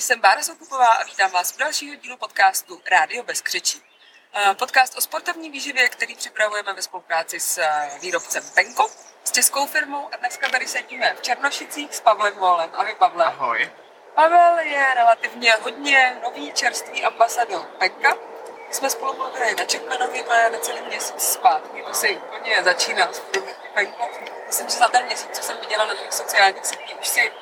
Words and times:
jsem 0.00 0.20
Bára 0.20 0.42
Soukupová 0.42 0.86
a 0.86 1.04
vítám 1.04 1.30
vás 1.30 1.54
u 1.54 1.58
dalšího 1.58 1.94
dílu 1.94 2.16
podcastu 2.16 2.82
Rádio 2.90 3.22
bez 3.22 3.40
křečí. 3.40 3.82
Eh, 4.34 4.54
podcast 4.54 4.98
o 4.98 5.00
sportovní 5.00 5.50
výživě, 5.50 5.88
který 5.88 6.14
připravujeme 6.14 6.72
ve 6.72 6.82
spolupráci 6.82 7.40
s 7.40 7.58
eh, 7.58 7.90
výrobcem 8.02 8.42
Penko, 8.54 8.90
s 9.24 9.32
českou 9.32 9.66
firmou 9.66 10.08
a 10.12 10.16
dneska 10.16 10.48
tady 10.48 10.66
sedíme 10.66 11.14
v 11.14 11.22
Černošicích 11.22 11.94
s 11.94 12.00
Pavlem 12.00 12.34
Volem. 12.34 12.70
Ahoj 12.72 12.94
Pavle. 12.98 13.24
Ahoj. 13.24 13.70
Pavel 14.14 14.58
je 14.58 14.94
relativně 14.94 15.52
hodně 15.52 16.20
nový 16.22 16.52
čerstvý 16.52 17.04
ambasador 17.04 17.62
Penka. 17.62 18.14
Jsme 18.70 18.90
spolu 18.90 19.16
mluvili 19.16 19.54
na 19.54 19.64
Čekmanově 19.64 20.24
necelý 20.50 20.80
měsíc 20.82 21.22
zpátky, 21.22 21.82
to 21.82 21.94
si 21.94 22.16
úplně 22.16 22.62
začíná 22.62 23.12
s 23.12 23.20
Penko. 23.74 24.08
Myslím, 24.46 24.68
že 24.68 24.76
za 24.76 24.88
ten 24.88 25.06
měsíc, 25.06 25.28
co 25.32 25.42
jsem 25.42 25.58
viděla 25.60 25.86
na 25.86 25.94
těch 25.94 26.12
sociálních 26.12 26.66
sítích, 26.66 27.00
už 27.00 27.08
si 27.08 27.32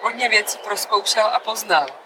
hodně 0.00 0.28
věcí 0.28 0.58
proskoušel 0.58 1.26
a 1.26 1.40
poznal. 1.40 2.05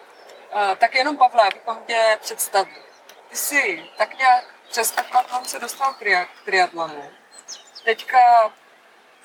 Tak 0.79 0.95
jenom 0.95 1.17
Pavle, 1.17 1.43
abychom 1.43 1.85
tě 1.87 2.19
představili. 2.21 2.83
Ty 3.29 3.37
jsi 3.37 3.91
tak 3.99 4.19
nějak 4.19 4.45
přes 4.71 4.95
akvatlon 4.97 5.45
se 5.45 5.59
dostal 5.59 5.95
k 5.95 5.99
triatlonu. 6.45 7.11
Teďka 7.85 8.19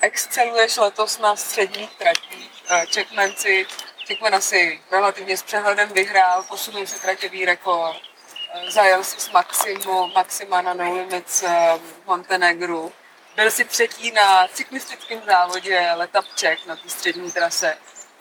exceluješ 0.00 0.76
letos 0.76 1.18
na 1.18 1.36
středních 1.36 1.94
tratích. 1.96 2.64
Čekmenci, 2.90 3.66
Čekmen 4.06 4.34
asi 4.34 4.82
relativně 4.90 5.36
s 5.36 5.42
přehledem 5.42 5.88
vyhrál, 5.88 6.42
posunul 6.42 6.86
se 6.86 6.98
traťový 6.98 7.44
rekord. 7.44 7.96
Zajel 8.68 9.04
si 9.04 9.20
s 9.20 9.30
Maximu, 9.30 10.06
Maxima 10.06 10.62
na 10.62 10.74
No 10.74 10.94
Limits 10.94 11.42
v 11.78 12.06
Montenegru. 12.06 12.92
Byl 13.36 13.50
si 13.50 13.64
třetí 13.64 14.12
na 14.12 14.48
cyklistickém 14.48 15.22
závodě 15.26 15.90
Letapček 15.94 16.66
na 16.66 16.76
té 16.76 16.88
střední 16.88 17.32
trase 17.32 17.78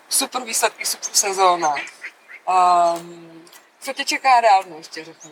super 0.10 0.42
výsledky, 0.42 0.86
super 0.86 1.14
sezóna. 1.14 1.76
Um, 2.48 3.46
co 3.80 3.94
tě 3.94 4.06
čeká 4.06 4.42
dál, 4.42 4.64
no 4.70 4.78
ještě 4.78 5.04
řeknu? 5.04 5.32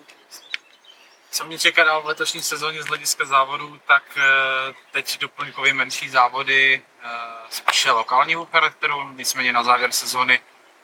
Co 1.31 1.45
mě 1.45 1.59
čeká 1.59 1.83
dál 1.83 2.01
v 2.01 2.05
letošní 2.05 2.41
sezóně 2.41 2.83
z 2.83 2.85
hlediska 2.85 3.25
závodů, 3.25 3.79
tak 3.87 4.03
eh, 4.17 4.73
teď 4.91 5.19
doplňkově 5.19 5.73
menší 5.73 6.09
závody 6.09 6.81
eh, 7.03 7.09
spíše 7.49 7.91
lokálního 7.91 8.45
charakteru, 8.45 9.09
nicméně 9.09 9.53
na 9.53 9.63
závěr 9.63 9.91
sezóny 9.91 10.39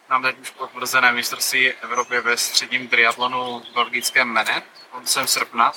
nám 0.09 0.23
teď 0.23 0.39
už 0.39 0.49
potvrzené 0.49 1.11
mistrovství 1.11 1.71
Evropy 1.71 2.21
ve 2.21 2.37
středním 2.37 2.87
triatlonu 2.87 3.59
v 3.59 3.73
belgickém 3.73 4.27
Mene 4.27 4.63
koncem 4.91 5.27
srpna 5.27 5.71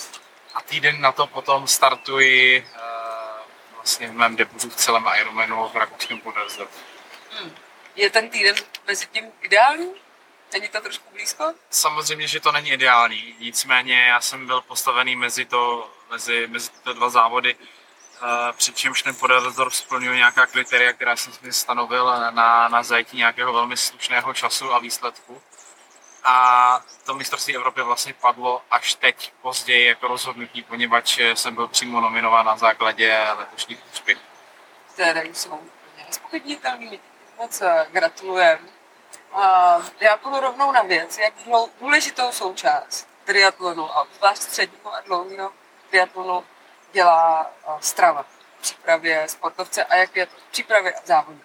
a 0.54 0.60
týden 0.60 1.00
na 1.00 1.12
to 1.12 1.26
potom 1.26 1.66
startuji 1.66 2.66
eh, 2.74 2.80
vlastně 3.74 4.08
v 4.08 4.12
mém 4.12 4.36
debutu 4.36 4.70
v 4.70 4.76
celém 4.76 5.06
Ironmanu 5.20 5.68
v 5.68 5.76
rakouském 5.76 6.20
Podersdorf. 6.20 6.70
Hmm. 7.30 7.54
Je 7.96 8.10
ten 8.10 8.30
týden 8.30 8.56
mezi 8.86 9.06
tím 9.06 9.24
ideální? 9.42 10.01
Není 10.52 10.68
to 10.68 10.80
trošku 10.80 11.04
blízko? 11.12 11.54
Samozřejmě, 11.70 12.26
že 12.26 12.40
to 12.40 12.52
není 12.52 12.70
ideální, 12.70 13.36
nicméně 13.38 14.04
já 14.04 14.20
jsem 14.20 14.46
byl 14.46 14.60
postavený 14.60 15.16
mezi, 15.16 15.44
to, 15.44 15.90
mezi, 16.10 16.46
mezi 16.46 16.70
tyto 16.70 16.92
dva 16.92 17.10
závody, 17.10 17.54
uh, 17.54 18.28
přičemž 18.52 19.02
ten 19.02 19.14
Podersdorf 19.14 19.76
splňuje 19.76 20.16
nějaká 20.16 20.46
kritéria, 20.46 20.92
která 20.92 21.16
jsem 21.16 21.32
si 21.32 21.52
stanovil 21.52 22.06
na, 22.30 22.68
na 22.68 22.82
zajetí 22.82 23.16
nějakého 23.16 23.52
velmi 23.52 23.76
slušného 23.76 24.34
času 24.34 24.74
a 24.74 24.78
výsledku. 24.78 25.42
A 26.24 26.84
to 27.04 27.14
mistrovství 27.14 27.56
Evropy 27.56 27.82
vlastně 27.82 28.14
padlo 28.14 28.62
až 28.70 28.94
teď 28.94 29.32
později 29.42 29.86
jako 29.86 30.08
rozhodnutí, 30.08 30.62
poněvadž 30.62 31.18
jsem 31.34 31.54
byl 31.54 31.68
přímo 31.68 32.00
nominován 32.00 32.46
na 32.46 32.56
základě 32.56 33.26
letošních 33.38 33.78
úspěchů. 33.92 34.20
Které 34.92 35.26
jsou 35.26 35.60
nespochybnitelný 36.08 37.00
moc 37.38 37.62
eh, 37.62 37.86
gratulujem. 37.92 38.58
A 39.34 39.76
já 40.00 40.16
půjdu 40.16 40.40
rovnou 40.40 40.72
na 40.72 40.82
věc, 40.82 41.18
jak 41.18 41.34
důležitou 41.80 42.32
součást 42.32 43.08
triatlonu 43.24 43.96
a 43.96 44.06
zvlášť 44.16 44.42
středního 44.42 44.94
a 44.94 45.00
dlouhého 45.00 45.52
triatlonu 45.90 46.44
dělá 46.92 47.50
strava 47.80 48.22
v 48.22 48.60
přípravě 48.60 49.28
sportovce 49.28 49.84
a 49.84 49.96
jak 49.96 50.16
je 50.16 50.26
to 50.26 50.36
v 50.36 50.50
přípravě 50.50 50.94
závodů. 51.04 51.40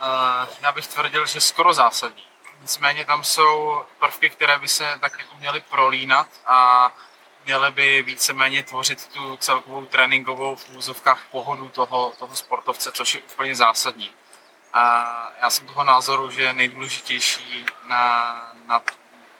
Uh, 0.00 0.48
já 0.60 0.72
bych 0.72 0.86
tvrdil, 0.86 1.26
že 1.26 1.40
skoro 1.40 1.74
zásadní. 1.74 2.24
Nicméně 2.60 3.04
tam 3.04 3.24
jsou 3.24 3.84
prvky, 3.98 4.30
které 4.30 4.58
by 4.58 4.68
se 4.68 4.98
tak 5.00 5.18
jako 5.18 5.36
měly 5.36 5.60
prolínat 5.60 6.28
a 6.46 6.92
měly 7.44 7.70
by 7.70 8.02
víceméně 8.02 8.62
tvořit 8.62 9.06
tu 9.06 9.36
celkovou 9.36 9.86
tréninkovou 9.86 10.56
v 10.56 10.76
úzovkách 10.76 11.26
pohodu 11.30 11.68
toho, 11.68 12.12
toho 12.18 12.36
sportovce, 12.36 12.92
což 12.92 13.14
je 13.14 13.20
úplně 13.20 13.54
zásadní. 13.54 14.10
Já 15.40 15.50
jsem 15.50 15.66
toho 15.66 15.84
názoru, 15.84 16.30
že 16.30 16.52
nejdůležitější 16.52 17.66
na, 17.88 18.34
na 18.66 18.82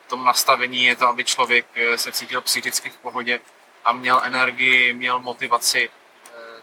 tom 0.07 0.25
nastavení 0.25 0.85
je 0.85 0.97
to, 0.97 1.09
aby 1.09 1.25
člověk 1.25 1.67
eh, 1.75 1.99
se 1.99 2.13
cítil 2.13 2.41
psychicky 2.41 2.91
v 2.91 2.97
pohodě 2.97 3.41
a 3.89 3.93
měl 3.93 4.21
energii, 4.25 4.93
měl 4.93 5.21
motivaci 5.21 5.89
e, 5.89 5.91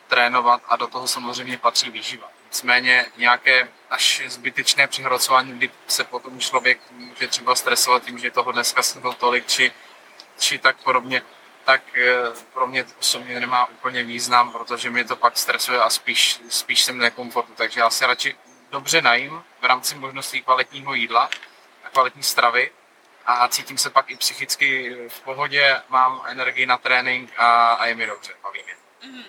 trénovat 0.08 0.62
a 0.68 0.76
do 0.76 0.88
toho 0.88 1.08
samozřejmě 1.08 1.58
patří 1.58 1.90
výživa. 1.90 2.30
Nicméně 2.46 3.06
nějaké 3.18 3.68
až 3.90 4.22
zbytečné 4.28 4.88
přihrocování, 4.88 5.52
kdy 5.52 5.70
se 5.88 6.04
potom 6.04 6.40
člověk 6.40 6.80
může 6.92 7.28
třeba 7.28 7.56
stresovat 7.56 8.04
tím, 8.04 8.20
že 8.20 8.32
toho 8.32 8.52
dneska 8.52 8.82
byl 9.02 9.14
tolik, 9.14 9.48
či, 9.48 9.72
či 10.40 10.58
tak 10.58 10.84
podobně, 10.84 11.22
tak 11.64 11.98
e, 11.98 12.16
pro 12.54 12.68
mě 12.68 12.86
osobně 13.00 13.40
nemá 13.40 13.66
úplně 13.66 14.04
význam, 14.04 14.52
protože 14.52 14.90
mě 14.90 15.04
to 15.06 15.16
pak 15.16 15.38
stresuje 15.38 15.80
a 15.80 15.90
spíš, 15.90 16.42
spíš 16.50 16.84
jsem 16.84 16.98
nekomfortu. 16.98 17.54
Takže 17.56 17.80
já 17.80 17.90
si 17.90 18.06
radši 18.06 18.36
dobře 18.76 19.02
najím 19.02 19.44
v 19.62 19.66
rámci 19.66 19.96
možností 19.96 20.42
kvalitního 20.42 20.94
jídla 20.94 21.30
a 21.84 21.90
kvalitní 21.90 22.24
stravy 22.24 22.72
a 23.26 23.48
cítím 23.48 23.78
se 23.78 23.90
pak 23.90 24.10
i 24.10 24.16
psychicky 24.16 24.96
v 25.08 25.22
pohodě, 25.22 25.82
mám 25.90 26.24
energii 26.28 26.66
na 26.66 26.78
trénink 26.78 27.34
a, 27.38 27.74
a 27.74 27.86
je 27.86 27.96
mi 27.96 28.06
dobře, 28.06 28.34
baví 28.44 28.64
mě. 28.64 28.76
Mm. 29.12 29.24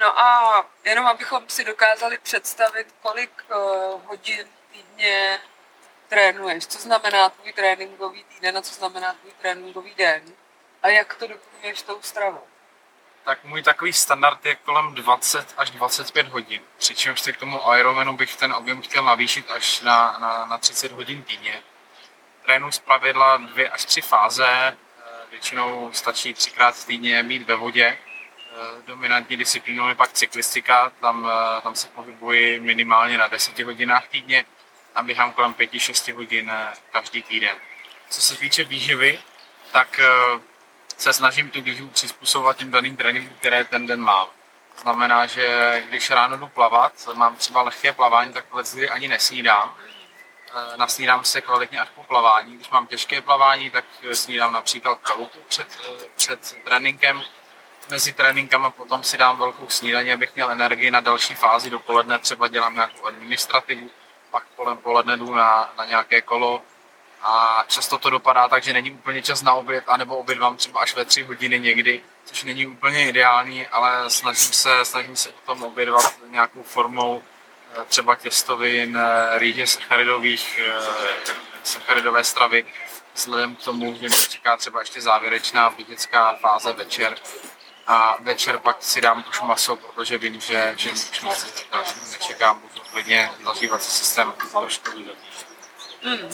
No 0.00 0.18
a 0.18 0.66
jenom 0.84 1.06
abychom 1.06 1.48
si 1.48 1.64
dokázali 1.64 2.18
představit, 2.18 2.94
kolik 3.02 3.30
uh, 3.50 4.00
hodin 4.06 4.46
týdně 4.72 5.40
trénuješ, 6.08 6.66
co 6.66 6.78
znamená 6.78 7.28
tvůj 7.28 7.52
tréninkový 7.52 8.24
týden 8.24 8.58
a 8.58 8.62
co 8.62 8.74
znamená 8.74 9.12
tvůj 9.12 9.32
tréninkový 9.40 9.94
den 9.94 10.22
a 10.82 10.88
jak 10.88 11.14
to 11.14 11.26
doplňuješ 11.26 11.82
tou 11.82 12.02
stravou 12.02 12.46
tak 13.24 13.44
můj 13.44 13.62
takový 13.62 13.92
standard 13.92 14.46
je 14.46 14.54
kolem 14.54 14.94
20 14.94 15.54
až 15.56 15.70
25 15.70 16.28
hodin. 16.28 16.60
Přičemž 16.78 17.20
si 17.20 17.32
k 17.32 17.36
tomu 17.36 17.60
Ironmanu 17.78 18.16
bych 18.16 18.36
ten 18.36 18.52
objem 18.52 18.82
chtěl 18.82 19.04
navýšit 19.04 19.50
až 19.50 19.80
na, 19.80 20.18
na, 20.20 20.46
na 20.46 20.58
30 20.58 20.92
hodin 20.92 21.22
týdně. 21.22 21.62
Trénuji 22.44 22.72
z 22.72 22.78
pravidla 22.78 23.36
dvě 23.36 23.70
až 23.70 23.84
tři 23.84 24.00
fáze, 24.00 24.46
eh, 24.48 24.76
většinou 25.30 25.90
stačí 25.92 26.34
třikrát 26.34 26.86
týdně 26.86 27.22
mít 27.22 27.42
ve 27.42 27.54
vodě. 27.54 27.98
Eh, 27.98 28.82
dominantní 28.86 29.36
disciplínou 29.36 29.88
je 29.88 29.94
pak 29.94 30.12
cyklistika, 30.12 30.92
tam, 31.00 31.30
eh, 31.30 31.60
tam 31.60 31.74
se 31.74 31.88
pohybuji 31.88 32.60
minimálně 32.60 33.18
na 33.18 33.28
10 33.28 33.64
hodinách 33.64 34.08
týdně 34.08 34.44
a 34.94 35.02
běhám 35.02 35.32
kolem 35.32 35.54
5-6 35.54 36.12
hodin 36.12 36.52
každý 36.92 37.22
týden. 37.22 37.56
Co 38.08 38.22
se 38.22 38.36
týče 38.36 38.64
výživy, 38.64 39.18
tak 39.72 40.00
se 41.00 41.12
snažím 41.12 41.50
tu 41.50 41.60
výživu 41.62 41.88
přizpůsobovat 41.88 42.56
tím 42.56 42.70
daným 42.70 42.96
tréninkům, 42.96 43.36
které 43.38 43.64
ten 43.64 43.86
den 43.86 44.00
mám. 44.00 44.26
To 44.74 44.80
znamená, 44.80 45.26
že 45.26 45.82
když 45.88 46.10
ráno 46.10 46.36
jdu 46.36 46.48
plavat, 46.48 46.92
mám 47.14 47.36
třeba 47.36 47.62
lehké 47.62 47.92
plavání, 47.92 48.32
tak 48.32 48.44
leckdy 48.54 48.88
ani 48.88 49.08
nesnídám. 49.08 49.74
Eh, 50.54 50.76
nasnídám 50.76 51.24
se 51.24 51.40
kvalitně 51.40 51.80
až 51.80 51.88
po 51.94 52.02
plavání. 52.04 52.56
Když 52.56 52.70
mám 52.70 52.86
těžké 52.86 53.20
plavání, 53.20 53.70
tak 53.70 53.84
snídám 54.12 54.52
například 54.52 54.98
kalupu 55.02 55.38
před, 55.48 55.68
eh, 55.84 56.04
před 56.16 56.56
tréninkem. 56.64 57.22
Mezi 57.90 58.12
tréninkama 58.12 58.70
potom 58.70 59.02
si 59.02 59.18
dám 59.18 59.38
velkou 59.38 59.68
snídaní, 59.68 60.12
abych 60.12 60.34
měl 60.34 60.50
energii 60.50 60.90
na 60.90 61.00
další 61.00 61.34
fázi. 61.34 61.70
Dopoledne 61.70 62.18
třeba 62.18 62.48
dělám 62.48 62.74
nějakou 62.74 63.06
administrativu, 63.06 63.90
pak 64.30 64.44
poledne 64.82 65.16
jdu 65.16 65.34
na, 65.34 65.72
na 65.78 65.84
nějaké 65.84 66.22
kolo, 66.22 66.62
a 67.22 67.64
často 67.68 67.98
to 67.98 68.10
dopadá 68.10 68.48
tak, 68.48 68.62
že 68.62 68.72
není 68.72 68.90
úplně 68.90 69.22
čas 69.22 69.42
na 69.42 69.52
oběd, 69.52 69.84
anebo 69.86 70.16
oběd 70.16 70.38
vám 70.38 70.56
třeba 70.56 70.80
až 70.80 70.96
ve 70.96 71.04
tři 71.04 71.22
hodiny 71.22 71.60
někdy, 71.60 72.02
což 72.24 72.44
není 72.44 72.66
úplně 72.66 73.08
ideální, 73.08 73.66
ale 73.66 74.10
snažím 74.10 74.52
se, 74.52 74.84
snažím 74.84 75.16
se 75.16 75.32
potom 75.32 75.62
obědovat 75.62 76.14
nějakou 76.30 76.62
formou 76.62 77.22
eh, 77.72 77.84
třeba 77.84 78.16
těstovin, 78.16 78.96
eh, 78.96 79.38
rýže 79.38 79.66
sacharidových, 79.66 80.60
eh, 80.64 81.32
sacharidové 81.62 82.24
stravy, 82.24 82.64
vzhledem 83.14 83.56
k 83.56 83.62
tomu, 83.62 83.94
že 83.94 84.08
mě 84.08 84.16
čeká 84.28 84.56
třeba 84.56 84.80
ještě 84.80 85.00
závěrečná 85.00 85.68
vědecká 85.68 86.34
fáze 86.34 86.72
večer. 86.72 87.16
A 87.86 88.16
večer 88.20 88.58
pak 88.58 88.76
si 88.80 89.00
dám 89.00 89.24
už 89.28 89.40
maso, 89.40 89.76
protože 89.76 90.18
vím, 90.18 90.40
že, 90.40 90.74
že 90.76 90.90
už 90.90 91.20
moc 91.20 91.66
nečekám, 92.12 92.60
budu 92.60 92.84
klidně 92.90 93.30
zažívací 93.44 93.90
systém 93.90 94.32
trošku 94.52 94.90
Hmm. 96.02 96.30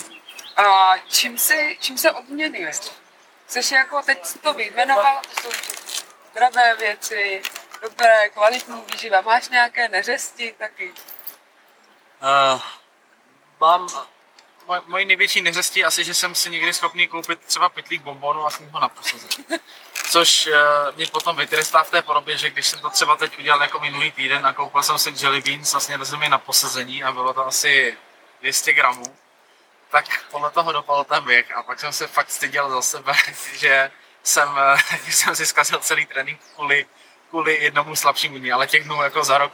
A 0.57 0.99
čím 1.09 1.39
se, 1.39 1.55
čím 1.81 1.99
se 1.99 2.11
odměňuješ? 2.11 2.77
Jsi 3.47 3.75
jako, 3.75 4.03
teď 4.03 4.41
to 4.43 4.55
vyjmenoval, 4.55 5.21
to 5.35 5.41
jsou 5.41 5.51
zdravé 6.31 6.77
věci, 6.77 7.43
dobré, 7.83 8.29
kvalitní 8.29 8.83
výživa. 8.93 9.21
Máš 9.21 9.49
nějaké 9.49 9.89
neřesti 9.89 10.55
taky? 10.59 10.93
Uh, 12.23 12.61
mám 13.61 13.89
moj, 14.67 14.81
mojí 14.87 15.07
největší 15.07 15.43
neřestí 15.43 15.85
asi, 15.85 16.05
že 16.05 16.15
jsem 16.15 16.35
si 16.35 16.51
někdy 16.51 16.73
schopný 16.73 17.09
koupit 17.09 17.41
třeba 17.41 17.69
pytlík 17.69 18.03
bonbonu 18.03 18.47
a 18.47 18.51
jsem 18.51 18.71
ho 18.71 18.81
naposazit. 18.81 19.61
Což 20.11 20.47
uh, 20.47 20.53
mě 20.97 21.07
potom 21.07 21.37
vytrestá 21.37 21.83
v 21.83 21.91
té 21.91 22.03
podobě, 22.03 22.39
že 22.39 22.51
když 22.51 22.67
jsem 22.67 22.81
to 22.81 22.91
třeba 22.91 23.17
teď 23.17 23.39
udělal 23.39 23.63
jako 23.63 23.81
minulý 23.81 24.13
týden 24.13 24.47
a 24.47 24.53
koupil 24.53 24.83
jsem 24.83 24.99
si 24.99 25.25
jelly 25.25 25.41
beans 25.41 25.75
a 25.75 25.81
snědl 25.81 26.05
jsem 26.05 26.23
je 26.23 26.29
na 26.29 26.39
posazení 26.39 27.05
a 27.05 27.13
bylo 27.13 27.35
to 27.35 27.47
asi 27.47 27.99
200 28.41 28.73
gramů, 28.73 29.17
tak 29.91 30.05
podle 30.31 30.51
toho 30.51 30.73
dopadl 30.73 31.05
ten 31.05 31.25
běh 31.25 31.57
a 31.57 31.63
pak 31.63 31.81
jsem 31.81 31.93
se 31.93 32.07
fakt 32.07 32.31
styděl 32.31 32.71
za 32.71 32.83
sebe, 32.83 33.13
že 33.53 33.91
jsem, 34.23 34.59
eh, 34.59 34.97
že 35.05 35.13
jsem 35.13 35.37
si 35.37 35.47
zkazil 35.47 35.79
celý 35.79 36.07
trénink 36.07 36.41
kvůli, 36.55 36.87
kvůli 37.29 37.55
jednomu 37.55 37.97
slabšímu 37.97 38.39
dní, 38.39 38.53
ale 38.53 38.67
těch 38.67 38.85
dnů 38.85 39.03
jako 39.03 39.25
za 39.25 39.39
rok 39.39 39.53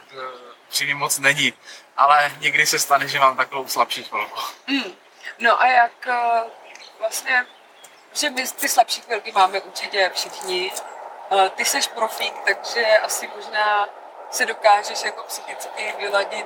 příliš 0.69 0.93
moc 0.93 1.19
není. 1.19 1.53
Ale 1.97 2.31
někdy 2.39 2.65
se 2.65 2.79
stane, 2.79 3.07
že 3.07 3.19
mám 3.19 3.37
takovou 3.37 3.67
slabší 3.67 4.03
chvilku. 4.03 4.39
Mm. 4.67 4.93
No 5.39 5.61
a 5.61 5.67
jak 5.67 6.07
uh, 6.07 6.51
vlastně, 6.99 7.45
že 8.13 8.29
my 8.29 8.47
ty 8.47 8.69
slabší 8.69 9.01
chvilky 9.01 9.31
máme 9.31 9.61
určitě 9.61 10.11
všichni. 10.13 10.71
Ty 11.55 11.65
seš 11.65 11.87
profík, 11.87 12.33
takže 12.45 12.97
asi 12.97 13.29
možná 13.35 13.87
se 14.31 14.45
dokážeš 14.45 15.03
jako 15.03 15.23
psychicky 15.23 15.93
vyladit 15.99 16.45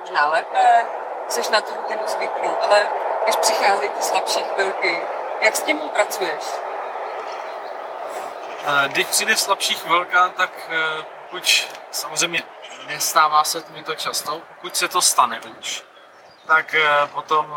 možná 0.00 0.28
lépe, 0.28 0.86
jsi 1.28 1.52
na 1.52 1.60
tu 1.60 1.74
rutinu 1.74 2.02
zvyklý, 2.06 2.48
ale 2.48 2.88
když 3.24 3.36
přicházejí 3.36 3.90
ty 3.90 4.02
slabší 4.02 4.40
chvilky, 4.54 5.02
jak 5.40 5.56
s 5.56 5.62
tím 5.62 5.78
pracuješ? 5.78 6.44
Když 8.86 9.06
přijde 9.06 9.36
slabší 9.36 9.74
chvilka, 9.74 10.28
tak 10.28 10.70
pokud 11.30 11.68
samozřejmě 11.90 12.42
nestává 12.86 13.44
se 13.44 13.64
mi 13.68 13.84
to 13.84 13.94
často, 13.94 14.42
pokud 14.48 14.76
se 14.76 14.88
to 14.88 15.02
stane 15.02 15.40
už, 15.60 15.84
tak 16.46 16.74
potom 17.12 17.56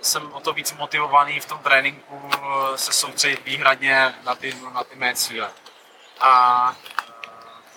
jsem 0.00 0.32
o 0.32 0.40
to 0.40 0.52
víc 0.52 0.72
motivovaný 0.72 1.40
v 1.40 1.46
tom 1.46 1.58
tréninku 1.58 2.30
se 2.76 2.92
soustředit 2.92 3.44
výhradně 3.44 4.14
na 4.24 4.34
ty, 4.34 4.56
na 4.72 4.84
ty 4.84 4.96
mé 4.96 5.14
cíle. 5.14 5.50
A 6.20 6.74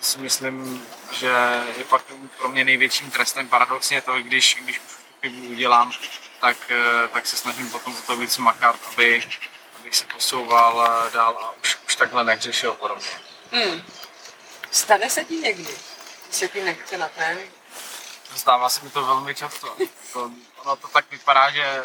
si 0.00 0.18
myslím, 0.18 0.86
že 1.12 1.62
je 1.76 1.84
pak 1.84 2.02
pro 2.38 2.48
mě 2.48 2.64
největším 2.64 3.10
trestem 3.10 3.48
paradoxně 3.48 4.02
to, 4.02 4.12
když, 4.14 4.56
když 4.60 4.80
chybu 5.20 5.48
udělám, 5.48 5.92
tak, 6.40 6.56
tak 7.12 7.26
se 7.26 7.36
snažím 7.36 7.70
potom 7.70 7.96
o 7.96 8.02
to 8.06 8.16
víc 8.16 8.38
makat, 8.38 8.76
aby, 8.92 9.28
abych 9.80 9.96
se 9.96 10.04
posouval 10.04 10.88
dál 11.12 11.38
a 11.42 11.54
už, 11.62 11.78
už 11.86 11.96
takhle 11.96 12.24
nehřešil 12.24 12.72
podobně. 12.72 13.08
Hmm. 13.52 13.82
Stane 14.70 15.10
se 15.10 15.24
ti 15.24 15.34
někdy, 15.34 15.76
že 16.26 16.32
se 16.32 16.48
ti 16.48 16.62
nechce 16.62 16.98
na 16.98 17.08
trénink? 17.08 17.52
Stává 18.36 18.68
se 18.68 18.84
mi 18.84 18.90
to 18.90 19.04
velmi 19.04 19.34
často. 19.34 19.76
To, 20.12 20.30
ono 20.56 20.76
to 20.76 20.88
tak 20.88 21.10
vypadá, 21.10 21.50
že 21.50 21.84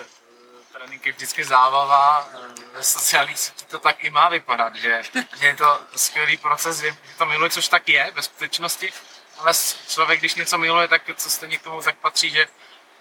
trénink 0.74 1.06
je 1.06 1.12
vždycky 1.12 1.44
zábava, 1.46 2.30
ve 2.74 2.84
sociálních 2.84 3.40
sítích 3.40 3.68
to 3.68 3.80
tak 3.80 4.04
i 4.04 4.10
má 4.10 4.30
vypadat, 4.30 4.76
že, 4.76 5.04
že 5.40 5.48
je 5.48 5.56
to 5.56 5.80
skvělý 5.96 6.38
proces, 6.38 6.80
že 6.80 6.96
to 7.18 7.26
miluje, 7.26 7.50
což 7.50 7.68
tak 7.68 7.90
je 7.90 8.12
ve 8.16 8.22
skutečnosti, 8.24 8.94
ale 9.38 9.54
člověk, 9.88 10.20
když 10.20 10.36
něco 10.36 10.58
miluje, 10.58 10.88
tak 10.88 11.02
co 11.16 11.30
stejně 11.30 11.58
k 11.58 11.64
tomu 11.64 11.82
tak 11.82 11.98
patří, 11.98 12.30
že, 12.30 12.48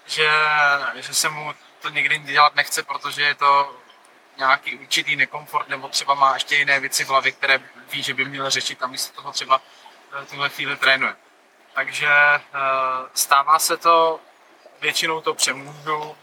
že, 0.05 0.29
že 0.95 1.13
se 1.13 1.29
mu 1.29 1.53
to 1.81 1.89
někdy 1.89 2.19
dělat 2.19 2.55
nechce, 2.55 2.83
protože 2.83 3.21
je 3.21 3.35
to 3.35 3.75
nějaký 4.37 4.77
určitý 4.77 5.15
nekomfort, 5.15 5.69
nebo 5.69 5.87
třeba 5.87 6.13
má 6.13 6.33
ještě 6.33 6.55
jiné 6.55 6.79
věci 6.79 7.05
v 7.05 7.09
hlavě, 7.09 7.31
které 7.31 7.59
ví, 7.91 8.03
že 8.03 8.13
by 8.13 8.25
měl 8.25 8.49
řešit 8.49 8.83
a 8.83 8.87
místo 8.87 9.21
toho 9.21 9.31
třeba 9.31 9.61
tuhle 10.29 10.49
chvíli 10.49 10.77
trénuje. 10.77 11.15
Takže 11.73 12.09
stává 13.13 13.59
se 13.59 13.77
to, 13.77 14.19
většinou 14.81 15.21
to 15.21 15.33
přemůžu, 15.33 16.15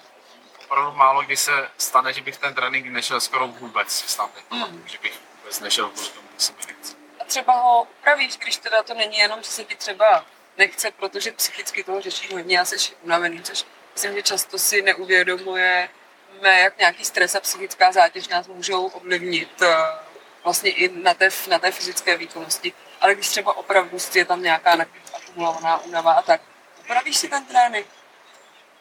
opravdu 0.65 0.93
málo 0.93 1.23
kdy 1.23 1.37
se 1.37 1.69
stane, 1.79 2.13
že 2.13 2.21
bych 2.21 2.37
ten 2.37 2.55
trénink 2.55 2.87
nešel 2.87 3.21
skoro 3.21 3.49
vůbec 3.49 3.93
snad, 3.93 4.31
mm. 4.51 4.83
že 4.87 4.99
bych 4.99 5.21
vůbec 5.39 5.61
nešel 5.61 5.89
kvůli 5.89 6.09
tomu, 6.09 6.29
nechce. 6.67 6.97
A 7.21 7.25
třeba 7.25 7.53
ho 7.53 7.87
pravíš, 8.03 8.37
když 8.37 8.57
teda 8.57 8.83
to 8.83 8.95
není 8.95 9.19
jenom, 9.19 9.43
že 9.43 9.51
se 9.51 9.65
ti 9.65 9.75
třeba 9.75 10.25
nechce, 10.59 10.91
protože 10.91 11.33
psychicky 11.33 11.85
toho 11.85 12.01
řešíš 12.01 12.33
hodně. 12.33 12.61
A 12.61 12.65
jsi 12.65 12.77
unavený, 13.03 13.43
což 13.43 13.65
myslím, 13.93 14.15
že 14.15 14.23
často 14.23 14.59
si 14.59 14.83
neuvědomuje, 14.83 15.89
jak 16.43 16.79
nějaký 16.79 17.05
stres 17.05 17.35
a 17.35 17.41
psychická 17.41 17.93
zátěž 17.93 18.29
nás 18.29 18.47
můžou 18.47 18.87
ovlivnit 18.87 19.63
eh, 19.63 19.77
vlastně 20.45 20.71
i 20.71 21.03
na 21.03 21.15
té, 21.15 21.29
na 21.49 21.59
té 21.59 21.71
fyzické 21.71 22.17
výkonnosti. 22.17 22.73
Ale 23.01 23.15
když 23.15 23.29
třeba 23.29 23.57
opravdu 23.57 23.99
je 24.15 24.25
tam 24.25 24.43
nějaká 24.43 24.77
akumulovaná 25.15 25.79
únava 25.79 26.13
a 26.13 26.23
tak, 26.23 26.41
upravíš 26.81 27.17
si 27.17 27.29
ten 27.29 27.47
trénink, 27.47 27.87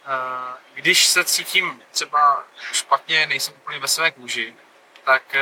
Eh, 0.06 0.58
když 0.74 1.06
se 1.06 1.24
cítím 1.24 1.82
třeba 1.92 2.44
špatně, 2.72 3.26
nejsem 3.26 3.54
úplně 3.54 3.80
ve 3.80 3.88
své 3.88 4.12
kůži, 4.12 4.56
tak 5.04 5.36
eh, 5.36 5.42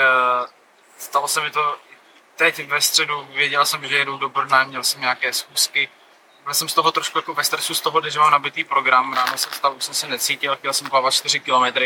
stalo 0.98 1.28
se 1.28 1.42
mi 1.42 1.52
to 1.52 1.78
teď 2.36 2.68
ve 2.68 2.82
středu, 2.82 3.28
věděl 3.32 3.66
jsem, 3.66 3.88
že 3.88 3.98
jedu 3.98 4.18
do 4.18 4.30
Brna, 4.30 4.64
měl 4.64 4.84
jsem 4.84 5.02
nějaké 5.02 5.34
schůzky, 5.34 5.90
byl 6.50 6.54
jsem 6.54 6.70
z 6.70 6.74
toho 6.74 6.92
trošku 6.92 7.18
jako 7.18 7.34
ve 7.34 7.44
stresu 7.44 7.76
z 7.76 7.82
toho, 7.82 8.10
že 8.10 8.20
mám 8.20 8.32
nabitý 8.32 8.64
program, 8.64 9.14
ráno 9.14 9.38
se 9.38 9.50
vstal, 9.50 9.74
už 9.78 9.84
jsem 9.84 9.94
se 9.94 10.08
necítil, 10.08 10.56
chtěl 10.56 10.74
jsem 10.74 10.90
plavat 10.90 11.14
4 11.14 11.40
km, 11.40 11.80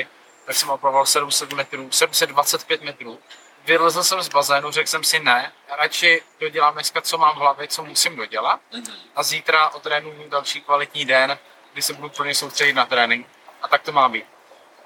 tak 0.46 0.56
jsem 0.56 0.70
oplaval 0.70 1.06
700 1.06 1.54
metrů, 1.54 1.92
725 1.92 2.82
metrů. 2.82 3.20
Vylezl 3.66 4.04
jsem 4.04 4.22
z 4.22 4.30
bazénu, 4.30 4.72
řekl 4.72 4.90
jsem 4.90 5.04
si 5.04 5.20
ne, 5.20 5.52
radši 5.78 6.22
dodělám 6.40 6.74
dneska, 6.74 7.02
co 7.02 7.18
mám 7.18 7.36
v 7.36 7.40
hlavě, 7.40 7.68
co 7.68 7.84
musím 7.84 8.16
dodělat 8.16 8.60
mhm. 8.74 8.94
a 9.16 9.24
zítra 9.24 9.70
odrénuju 9.70 10.30
další 10.30 10.62
kvalitní 10.62 11.06
den, 11.06 11.38
kdy 11.74 11.82
se 11.82 11.94
budu 11.94 12.10
plně 12.10 12.36
soustředit 12.36 12.74
na 12.74 12.86
trénink. 12.86 13.28
A 13.62 13.68
tak 13.68 13.82
to 13.82 13.92
má 13.92 14.10
být. 14.10 14.26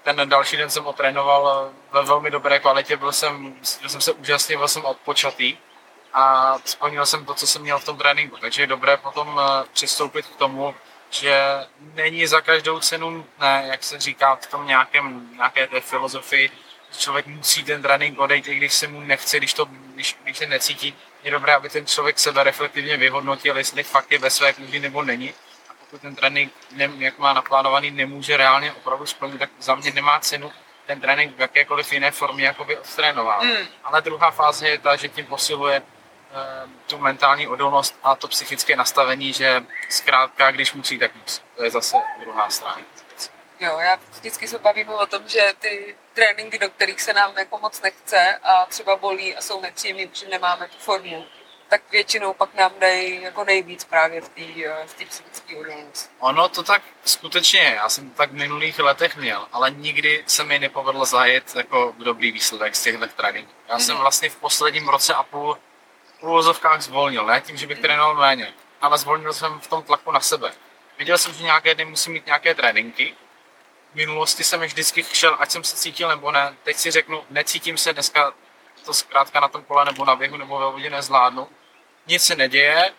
Ten 0.03 0.29
další 0.29 0.57
den 0.57 0.69
jsem 0.69 0.85
otrénoval 0.85 1.71
ve 1.91 2.03
velmi 2.03 2.31
dobré 2.31 2.59
kvalitě, 2.59 2.97
byl 2.97 3.11
jsem, 3.11 3.53
byl 3.81 3.89
jsem 3.89 4.01
se 4.01 4.11
úžasně, 4.11 4.57
byl 4.57 4.67
jsem 4.67 4.85
odpočatý 4.85 5.57
a 6.17 6.57
splnil 6.65 7.05
jsem 7.05 7.25
to, 7.25 7.33
co 7.33 7.47
jsem 7.47 7.61
měl 7.61 7.79
v 7.79 7.85
tom 7.85 7.97
tréninku. 7.97 8.37
Takže 8.37 8.61
je 8.61 8.67
dobré 8.67 8.97
potom 8.97 9.39
eh, 9.39 9.65
přistoupit 9.73 10.25
k 10.25 10.35
tomu, 10.35 10.75
že 11.09 11.41
není 11.93 12.27
za 12.27 12.41
každou 12.41 12.79
cenu 12.79 13.09
nutné, 13.09 13.63
jak 13.71 13.83
se 13.83 13.99
říká 13.99 14.35
v 14.35 14.47
tom 14.47 14.67
nějakém, 14.67 15.29
nějaké 15.35 15.67
té 15.67 15.81
filozofii, 15.81 16.51
že 16.91 16.99
člověk 16.99 17.27
musí 17.27 17.63
ten 17.63 17.81
trénink 17.81 18.19
odejít, 18.19 18.47
i 18.47 18.55
když 18.55 18.73
se 18.73 18.87
mu 18.87 18.99
nechce, 18.99 19.37
když, 19.37 19.53
to, 19.53 19.65
když, 19.65 20.17
když 20.23 20.37
se 20.37 20.45
necítí. 20.45 20.95
Je 21.23 21.31
dobré, 21.31 21.55
aby 21.55 21.69
ten 21.69 21.85
člověk 21.85 22.19
sebe 22.19 22.43
reflektivně 22.43 22.97
vyhodnotil, 22.97 23.57
jestli 23.57 23.83
fakt 23.83 24.11
je 24.11 24.19
ve 24.19 24.29
své 24.29 24.53
kůži 24.53 24.79
nebo 24.79 25.03
není 25.03 25.33
pokud 25.79 26.01
ten 26.01 26.15
trénink, 26.15 26.53
ne, 26.71 26.89
jak 26.97 27.19
má 27.19 27.33
naplánovaný, 27.33 27.91
nemůže 27.91 28.37
reálně 28.37 28.73
opravdu 28.73 29.05
splnit, 29.05 29.39
tak 29.39 29.49
za 29.59 29.75
mě 29.75 29.91
nemá 29.91 30.19
cenu 30.19 30.51
ten 30.85 31.01
trénink 31.01 31.37
v 31.37 31.39
jakékoliv 31.39 31.93
jiné 31.93 32.11
formě 32.11 32.45
jakoby 32.45 32.77
odtrénoval. 32.77 33.43
Mm. 33.43 33.67
Ale 33.83 34.01
druhá 34.01 34.31
fáze 34.31 34.69
je 34.69 34.77
ta, 34.77 34.95
že 34.95 35.07
tím 35.07 35.25
posiluje 35.25 35.81
tu 36.87 36.97
mentální 36.97 37.47
odolnost 37.47 37.99
a 38.03 38.15
to 38.15 38.27
psychické 38.27 38.75
nastavení, 38.75 39.33
že 39.33 39.63
zkrátka, 39.89 40.51
když 40.51 40.73
musí, 40.73 40.99
tak 40.99 41.15
musí. 41.15 41.41
To 41.55 41.63
je 41.63 41.71
zase 41.71 41.97
druhá 42.19 42.49
strana. 42.49 42.81
Jo, 43.59 43.77
já 43.79 43.99
vždycky 44.11 44.47
se 44.47 44.59
bavím 44.59 44.89
o 44.89 45.05
tom, 45.05 45.27
že 45.27 45.53
ty 45.59 45.95
tréninky, 46.13 46.59
do 46.59 46.69
kterých 46.69 47.01
se 47.01 47.13
nám 47.13 47.37
jako 47.37 47.57
moc 47.57 47.81
nechce 47.81 48.39
a 48.43 48.65
třeba 48.65 48.95
bolí 48.95 49.35
a 49.35 49.41
jsou 49.41 49.61
nepříjemné, 49.61 50.07
protože 50.07 50.27
nemáme 50.27 50.67
tu 50.67 50.77
formu, 50.77 51.25
tak 51.69 51.81
většinou 51.91 52.33
pak 52.33 52.53
nám 52.53 52.71
dají 52.79 53.21
jako 53.21 53.43
nejvíc 53.43 53.83
právě 53.83 54.21
v 54.21 54.29
té 54.29 54.41
eh, 54.65 54.87
v 54.87 54.95
psychické 54.95 55.55
odolnosti. 55.55 56.09
Ono 56.19 56.49
to 56.49 56.63
tak 56.63 56.81
skutečně 57.05 57.59
je. 57.59 57.75
Já 57.75 57.89
jsem 57.89 58.09
to 58.09 58.17
tak 58.17 58.31
v 58.31 58.33
minulých 58.33 58.79
letech 58.79 59.17
měl, 59.17 59.47
ale 59.51 59.71
nikdy 59.71 60.23
se 60.27 60.43
mi 60.43 60.59
nepovedlo 60.59 61.05
zajet 61.05 61.55
jako 61.55 61.95
dobrý 61.97 62.31
výsledek 62.31 62.75
z 62.75 62.83
těchto 62.83 63.07
tréninků. 63.07 63.51
Já 63.67 63.77
mm-hmm. 63.77 63.79
jsem 63.79 63.95
mhm. 63.95 64.01
vlastně 64.01 64.29
v 64.29 64.35
posledním 64.35 64.87
roce 64.87 65.13
a 65.13 65.23
půl 65.23 65.57
v 66.19 66.23
úvozovkách 66.23 66.81
zvolnil, 66.81 67.25
ne 67.25 67.41
tím, 67.41 67.57
že 67.57 67.67
bych 67.67 67.79
trénoval 67.79 68.15
méně, 68.15 68.53
ale 68.81 68.97
zvolnil 68.97 69.33
jsem 69.33 69.59
v 69.59 69.67
tom 69.67 69.83
tlaku 69.83 70.11
na 70.11 70.19
sebe. 70.19 70.51
Viděl 70.97 71.17
jsem, 71.17 71.33
že 71.33 71.43
nějaké 71.43 71.75
dny 71.75 71.85
musím 71.85 72.13
mít 72.13 72.25
nějaké 72.25 72.55
tréninky. 72.55 73.15
V 73.91 73.95
minulosti 73.95 74.43
jsem 74.43 74.61
vždycky 74.61 75.03
šel, 75.03 75.35
ať 75.39 75.51
jsem 75.51 75.63
se 75.63 75.75
cítil 75.75 76.09
nebo 76.09 76.31
ne. 76.31 76.55
Teď 76.63 76.77
si 76.77 76.91
řeknu, 76.91 77.23
necítím 77.29 77.77
se 77.77 77.93
dneska 77.93 78.33
to 78.85 78.93
zkrátka 78.93 79.39
na 79.39 79.47
tom 79.47 79.63
kole 79.63 79.85
nebo 79.85 80.05
na 80.05 80.15
běhu 80.15 80.37
nebo 80.37 80.59
ve 80.59 80.65
vodě 80.65 80.89
nezvládnu 80.89 81.47
nic 82.07 82.23
se 82.23 82.35
neděje, 82.35 82.93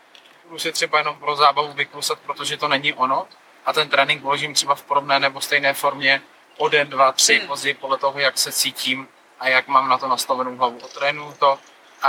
budu 0.45 0.59
si 0.59 0.73
třeba 0.73 0.99
jenom 0.99 1.19
pro 1.19 1.37
zábavu 1.37 1.73
vyklusat, 1.73 2.19
protože 2.19 2.57
to 2.57 2.69
není 2.69 2.93
ono 2.93 3.29
a 3.67 3.73
ten 3.73 3.89
trénink 3.89 4.23
vložím 4.23 4.55
třeba 4.55 4.75
v 4.75 4.83
podobné 4.83 5.21
nebo 5.21 5.41
stejné 5.41 5.75
formě 5.75 6.23
o 6.57 6.69
den, 6.69 6.89
dva, 6.89 7.13
tři, 7.13 7.39
hmm. 7.39 7.47
později 7.47 7.75
podle 7.75 7.99
toho, 7.99 8.19
jak 8.19 8.39
se 8.39 8.53
cítím 8.53 9.09
a 9.41 9.49
jak 9.49 9.69
mám 9.69 9.89
na 9.89 9.99
to 9.99 10.09
nastavenou 10.09 10.57
hlavu. 10.57 10.79
Otrénuju 10.79 11.33
to 11.39 11.59
a, 12.03 12.09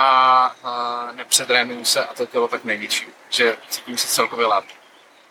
a 0.63 0.88
nepřetrénuju 1.11 1.85
se 1.85 2.05
a 2.05 2.13
to 2.13 2.25
tělo 2.25 2.47
tak 2.47 2.63
nejničím, 2.63 3.13
že 3.29 3.57
cítím 3.69 3.97
se 3.97 4.07
celkově 4.07 4.45
lépe. 4.45 4.73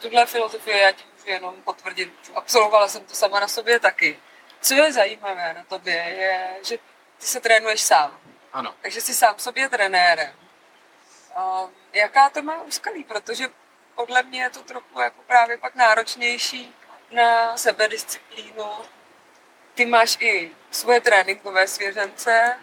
Tuhle 0.01 0.27
filozofie 0.27 0.79
já 0.79 0.93
ti 0.93 1.05
můžu 1.13 1.31
jenom 1.31 1.55
potvrdit. 1.63 2.13
Absolvovala 2.35 2.89
jsem 2.89 3.05
to 3.05 3.15
sama 3.15 3.41
na 3.41 3.49
sobě 3.49 3.81
taky. 3.81 4.19
Co 4.61 4.75
je 4.75 4.93
zajímavé 4.93 5.55
na 5.55 5.65
tobě, 5.65 5.95
je, 5.95 6.49
že 6.65 6.79
ty 7.19 7.27
se 7.27 7.41
trénuješ 7.41 7.81
sám. 7.81 8.19
Ano. 8.53 8.75
Takže 8.83 9.01
jsi 9.01 9.15
sám 9.15 9.35
sobě 9.39 9.69
trenérem 9.69 10.35
jaká 11.93 12.31
to 12.31 12.43
má 12.43 12.63
úskalí, 12.63 13.05
protože 13.05 13.49
podle 13.95 14.23
mě 14.23 14.43
je 14.43 14.51
to 14.51 14.63
trochu 14.63 15.01
jako 15.01 15.23
právě 15.27 15.59
pak 15.59 15.75
náročnější 15.75 16.75
na 17.11 17.57
sebedisciplínu 17.57 18.65
ty 19.75 19.87
máš 19.87 20.17
i 20.21 20.51
svoje 20.71 21.01
tréninkové 21.01 21.69
svěřence, 21.69 22.59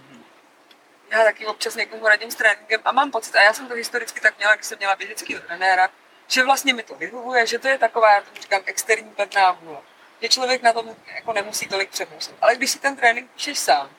já 1.12 1.24
taky 1.24 1.46
občas 1.46 1.76
někomu 1.76 2.08
radím 2.08 2.32
s 2.32 2.36
tréninkem 2.36 2.82
a 2.86 2.92
mám 2.92 3.12
pocit, 3.12 3.36
a 3.36 3.42
já 3.42 3.54
jsem 3.54 3.68
to 3.68 3.74
historicky 3.74 4.20
tak 4.20 4.38
měla, 4.38 4.56
když 4.56 4.66
jsem 4.66 4.78
měla 4.78 4.96
běžeckého 4.96 5.42
trenéra, 5.42 5.90
že 6.28 6.44
vlastně 6.44 6.74
mi 6.74 6.84
to 6.84 6.96
vyhovuje, 6.96 7.48
že 7.48 7.60
to 7.60 7.68
je 7.68 7.78
taková, 7.78 8.14
já 8.14 8.22
tomu 8.22 8.42
říkám, 8.42 8.62
externí 8.66 9.12
pevná 9.12 9.52
vůle. 9.52 9.78
Že 10.22 10.30
člověk 10.30 10.62
na 10.62 10.74
tom 10.74 10.96
jako 11.16 11.34
nemusí 11.34 11.68
tolik 11.68 11.90
přemýšlet. 11.90 12.36
Ale 12.42 12.56
když 12.56 12.72
si 12.72 12.80
ten 12.80 12.96
trénink 12.96 13.32
píšeš 13.32 13.60
sám, 13.60 13.90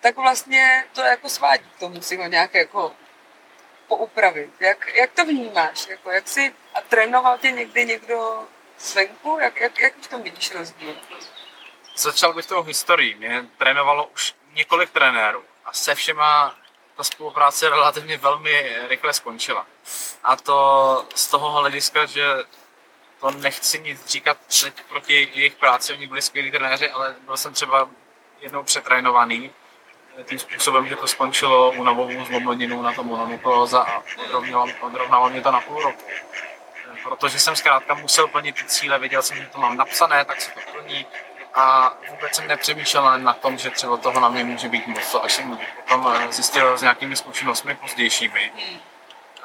tak 0.00 0.16
vlastně 0.16 0.84
to 0.92 1.00
jako 1.00 1.28
svádí 1.28 1.64
k 1.76 1.78
tomu 1.78 2.02
si 2.02 2.16
ho 2.16 2.26
nějak 2.26 2.54
jako 2.54 2.92
poupravit. 3.88 4.50
Jak, 4.60 4.94
jak 4.94 5.12
to 5.12 5.24
vnímáš? 5.24 5.86
Jako, 5.86 6.10
jak 6.10 6.28
si, 6.28 6.54
a 6.74 6.80
trénoval 6.80 7.38
tě 7.38 7.50
někdy 7.50 7.84
někdo 7.84 8.48
zvenku? 8.78 9.38
Jak, 9.40 9.60
jak, 9.60 9.80
jak 9.80 9.94
v 10.00 10.06
tom 10.06 10.22
vidíš 10.22 10.54
rozdíl? 10.54 10.96
Začal 11.96 12.34
bych 12.34 12.46
tou 12.46 12.62
historií. 12.62 13.14
Mě 13.14 13.46
trénovalo 13.58 14.06
už 14.06 14.34
několik 14.54 14.90
trenérů 14.90 15.44
a 15.64 15.72
se 15.72 15.94
všema 15.94 16.54
ta 16.96 17.04
spolupráce 17.04 17.68
relativně 17.68 18.16
velmi 18.16 18.76
rychle 18.88 19.12
skončila. 19.12 19.66
A 20.24 20.36
to 20.36 21.06
z 21.14 21.26
toho 21.28 21.50
hlediska, 21.50 22.06
že 22.06 22.34
to 23.20 23.30
nechci 23.30 23.78
nic 23.78 24.06
říkat 24.06 24.38
proti 24.88 25.30
jejich 25.34 25.54
práci, 25.54 25.92
oni 25.92 26.06
byli 26.06 26.22
skvělí 26.22 26.50
trenéři, 26.50 26.90
ale 26.90 27.14
byl 27.20 27.36
jsem 27.36 27.52
třeba 27.52 27.88
jednou 28.40 28.62
přetrénovaný 28.62 29.50
tím 30.24 30.38
způsobem, 30.38 30.88
že 30.88 30.96
to 30.96 31.06
skončilo 31.06 31.70
únavovou 31.70 32.24
zlomeninou 32.24 32.82
na 32.82 32.92
tom 32.92 33.06
mononuklóza 33.06 33.82
a 33.82 34.02
odrovnalo 34.80 35.30
mě 35.30 35.40
to 35.40 35.50
na 35.50 35.60
půl 35.60 35.82
roku. 35.82 36.04
Protože 37.02 37.40
jsem 37.40 37.56
zkrátka 37.56 37.94
musel 37.94 38.28
plnit 38.28 38.56
ty 38.56 38.64
cíle, 38.64 38.98
věděl 38.98 39.22
jsem, 39.22 39.36
že 39.36 39.46
to 39.46 39.58
mám 39.58 39.76
napsané, 39.76 40.24
tak 40.24 40.40
se 40.40 40.50
to 40.50 40.60
plní 40.72 41.06
a 41.54 41.94
vůbec 42.10 42.34
jsem 42.36 42.48
nepřemýšlel 42.48 43.18
na 43.18 43.32
tom, 43.32 43.58
že 43.58 43.70
třeba 43.70 43.96
toho 43.96 44.20
na 44.20 44.28
mě 44.28 44.44
může 44.44 44.68
být 44.68 44.86
moc, 44.86 45.14
až 45.22 45.32
jsem 45.32 45.58
potom 45.76 46.32
zjistil 46.32 46.78
s 46.78 46.82
nějakými 46.82 47.16
zkušenostmi 47.16 47.74
pozdějšími. 47.74 48.52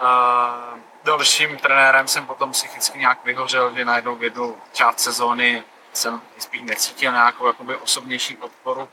Uh, 0.01 0.79
dalším 1.03 1.57
trenérem 1.57 2.07
jsem 2.07 2.25
potom 2.25 2.51
psychicky 2.51 2.99
nějak 2.99 3.25
vyhořel, 3.25 3.75
že 3.75 3.85
najednou 3.85 4.15
v 4.15 4.23
jednu 4.23 4.57
část 4.73 4.99
sezóny 4.99 5.63
jsem 5.93 6.21
spíš 6.37 6.61
necítil 6.61 7.11
nějakou 7.11 7.47
jakoby 7.47 7.75
osobnější 7.75 8.35
podporu 8.35 8.89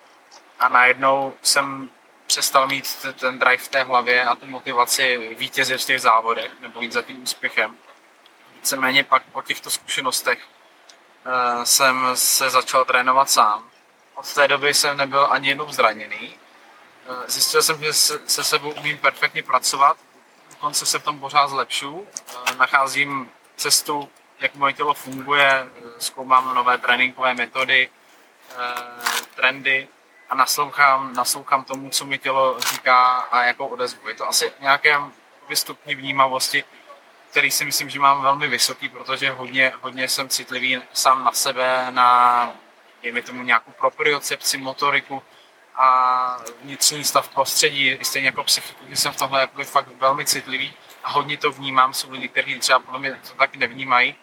a 0.59 0.68
najednou 0.68 1.35
jsem 1.42 1.90
přestal 2.26 2.66
mít 2.66 3.06
ten 3.21 3.38
drive 3.38 3.56
v 3.56 3.68
té 3.68 3.83
hlavě 3.83 4.25
a 4.25 4.35
tu 4.35 4.47
motivaci 4.47 5.37
vítězit 5.38 5.80
v 5.80 5.85
těch 5.85 6.00
závodech 6.00 6.50
nebo 6.61 6.80
jít 6.80 6.92
za 6.92 7.02
tím 7.02 7.23
úspěchem. 7.23 7.76
Víceméně 8.54 9.04
pak 9.04 9.23
po 9.23 9.42
těchto 9.42 9.71
zkušenostech 9.71 10.38
jsem 11.64 12.11
se 12.14 12.50
začal 12.50 12.85
trénovat 12.85 13.31
sám. 13.31 13.71
Od 14.14 14.35
té 14.35 14.49
doby 14.49 14.75
jsem 14.75 14.97
nebyl 14.97 15.28
ani 15.31 15.49
jednou 15.49 15.73
zraněný. 15.73 16.38
Uh, 17.09 17.25
zjistil 17.26 17.62
jsem, 17.62 17.85
že 17.85 17.93
se, 17.93 18.21
se 18.26 18.45
sebou 18.45 18.71
umím 18.71 18.99
perfektně 18.99 19.43
pracovat, 19.43 19.97
dokonce 20.50 20.87
se 20.87 20.99
v 20.99 21.04
tom 21.04 21.21
pořád 21.21 21.49
zlepšu. 21.49 21.93
Uh, 21.93 22.07
nacházím 22.57 23.31
cestu, 23.57 24.11
jak 24.40 24.54
moje 24.54 24.73
tělo 24.73 24.95
funguje, 24.95 25.66
zkoumám 25.99 26.54
nové 26.54 26.78
tréninkové 26.78 27.35
metody, 27.35 27.90
trendy 29.35 29.88
a 30.28 30.35
naslouchám, 30.35 31.14
naslouchám 31.14 31.64
tomu, 31.64 31.90
co 31.90 32.04
mi 32.04 32.19
tělo 32.19 32.61
říká 32.61 33.16
a 33.16 33.43
jakou 33.43 33.66
odezvu. 33.66 34.09
Je 34.09 34.14
to 34.14 34.28
asi 34.28 34.52
nějaké 34.61 35.00
vystupní 35.49 35.95
vnímavosti, 35.95 36.64
který 37.34 37.50
si 37.50 37.64
myslím, 37.64 37.90
že 37.90 38.00
mám 38.00 38.22
velmi 38.22 38.48
vysoký, 38.48 38.88
protože 38.88 39.30
hodně, 39.30 39.72
hodně 39.80 40.08
jsem 40.08 40.28
citlivý 40.28 40.82
sám 40.92 41.24
na 41.24 41.32
sebe, 41.32 41.86
na 41.90 42.52
mi 43.12 43.22
tomu 43.22 43.42
nějakou 43.42 43.70
propriocepci, 43.70 44.58
motoriku 44.58 45.22
a 45.74 46.38
vnitřní 46.62 47.04
stav 47.04 47.28
prostředí, 47.28 47.98
stejně 48.02 48.28
jako 48.28 48.44
psychiku, 48.44 48.84
jsem 48.94 49.12
v 49.12 49.16
tomhle 49.16 49.40
jako 49.40 49.64
fakt 49.64 49.88
velmi 49.88 50.24
citlivý 50.24 50.74
a 51.04 51.10
hodně 51.10 51.36
to 51.36 51.52
vnímám. 51.52 51.94
Jsou 51.94 52.10
lidi, 52.10 52.28
kteří 52.28 52.58
třeba 52.58 52.78
podle 52.78 53.00
mě 53.00 53.20
to 53.28 53.34
taky 53.34 53.58
nevnímají, 53.58 54.14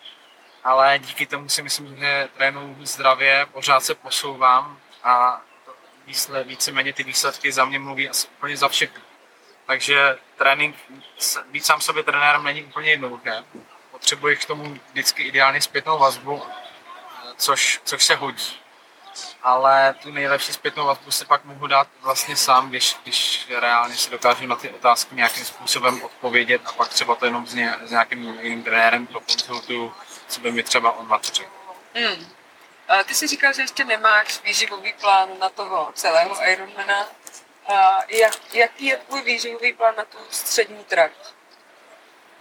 ale 0.63 0.99
díky 0.99 1.25
tomu 1.25 1.49
si 1.49 1.61
myslím, 1.61 1.97
že 1.97 2.29
trénuji 2.37 2.75
zdravě, 2.85 3.45
pořád 3.51 3.83
se 3.83 3.95
posouvám 3.95 4.79
a 5.03 5.41
výsled, 6.05 6.47
víceméně 6.47 6.93
ty 6.93 7.03
výsledky 7.03 7.51
za 7.51 7.65
mě 7.65 7.79
mluví 7.79 8.09
asi 8.09 8.27
úplně 8.27 8.57
za 8.57 8.67
všechno. 8.67 9.10
Takže 9.71 10.17
trénink, 10.37 10.75
být 11.45 11.65
sám 11.65 11.81
sobě 11.81 12.03
trenérem 12.03 12.43
není 12.43 12.63
úplně 12.63 12.89
jednoduché. 12.89 13.43
Potřebuješ 13.91 14.39
k 14.39 14.45
tomu 14.45 14.77
vždycky 14.91 15.23
ideálně 15.23 15.61
zpětnou 15.61 15.99
vazbu, 15.99 16.43
což, 17.37 17.81
což 17.83 18.03
se 18.03 18.15
hodí. 18.15 18.59
Ale 19.43 19.95
tu 20.01 20.11
nejlepší 20.11 20.53
zpětnou 20.53 20.85
vazbu 20.85 21.11
si 21.11 21.25
pak 21.25 21.45
mohu 21.45 21.67
dát 21.67 21.87
vlastně 22.01 22.35
sám, 22.35 22.69
když, 22.69 22.97
když 23.03 23.47
reálně 23.59 23.95
si 23.95 24.09
dokážu 24.09 24.47
na 24.47 24.55
ty 24.55 24.69
otázky 24.69 25.15
nějakým 25.15 25.45
způsobem 25.45 26.03
odpovědět 26.03 26.61
a 26.65 26.71
pak 26.71 26.89
třeba 26.89 27.15
to 27.15 27.25
jenom 27.25 27.47
s, 27.47 27.53
ně, 27.53 27.75
s 27.83 27.91
nějakým 27.91 28.39
jiným 28.41 28.63
trenérem 28.63 29.07
prokonsultuju, 29.07 29.93
co 30.27 30.41
by 30.41 30.51
mi 30.51 30.63
třeba 30.63 30.91
on 30.91 31.07
na. 31.07 31.19
Hmm. 31.95 32.27
Ty 33.05 33.13
si 33.13 33.27
říkal, 33.27 33.53
že 33.53 33.61
ještě 33.61 33.83
nemáš 33.83 34.41
výživový 34.43 34.93
plán 34.93 35.29
na 35.39 35.49
toho 35.49 35.91
celého 35.93 36.49
Ironmana. 36.49 37.07
Jak, 38.07 38.53
jaký 38.53 38.85
je 38.85 38.97
tvůj 38.97 39.21
výživový 39.21 39.73
plán 39.73 39.95
na 39.97 40.05
tu 40.05 40.17
střední 40.29 40.83
trať? 40.83 41.11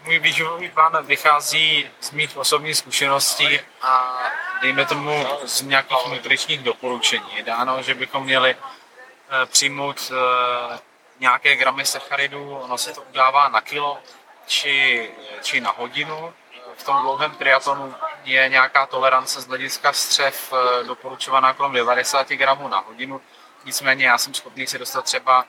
Můj 0.05 0.19
výživový 0.19 0.71
plán 0.71 1.07
vychází 1.07 1.91
z 2.01 2.11
mých 2.11 2.37
osobních 2.37 2.77
zkušeností 2.77 3.61
a 3.83 4.23
dejme 4.63 4.87
tomu 4.87 5.27
z 5.45 5.63
nějakých 5.63 6.07
nutričních 6.09 6.63
doporučení. 6.63 7.37
Je 7.37 7.43
dáno, 7.43 7.83
že 7.83 7.95
bychom 7.95 8.25
měli 8.25 8.57
eh, 8.57 9.47
přijmout 9.47 10.13
eh, 10.13 10.79
nějaké 11.21 11.57
gramy 11.57 11.87
sacharidů, 11.87 12.57
ono 12.57 12.79
se 12.79 12.93
to 12.93 13.03
udává 13.03 13.49
na 13.49 13.61
kilo 13.61 13.99
či, 14.47 15.11
či 15.43 15.61
na 15.61 15.71
hodinu 15.71 16.35
v 16.81 16.85
tom 16.85 17.03
dlouhém 17.03 17.31
triatlonu 17.31 17.95
je 18.25 18.49
nějaká 18.49 18.87
tolerance 18.87 19.41
z 19.41 19.47
hlediska 19.47 19.93
střev 19.93 20.53
eh, 20.53 20.85
doporučovaná 20.85 21.55
kolem 21.55 21.73
90 21.73 22.29
gramů 22.29 22.69
na 22.69 22.79
hodinu. 22.79 23.21
Nicméně 23.65 24.07
já 24.07 24.19
jsem 24.19 24.35
schopný 24.35 24.67
si 24.67 24.79
dostat 24.79 25.05
třeba 25.05 25.45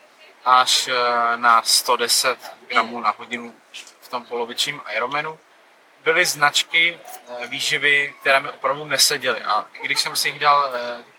až 0.46 0.88
eh, 0.88 1.38
na 1.38 1.62
110 1.62 2.38
gramů 2.68 3.02
na 3.02 3.16
hodinu 3.18 3.56
v 4.02 4.08
tom 4.08 4.26
polovičním 4.26 4.82
Ironmanu. 4.96 5.40
Byly 6.04 6.26
značky 6.26 7.00
eh, 7.00 7.48
výživy, 7.48 8.14
které 8.22 8.40
mi 8.40 8.50
opravdu 8.50 8.86
neseděly 8.86 9.42
a 9.42 9.66
když 9.82 10.02
jsem 10.02 10.16
si 10.16 10.30
jich 10.30 10.40
dal 10.40 10.74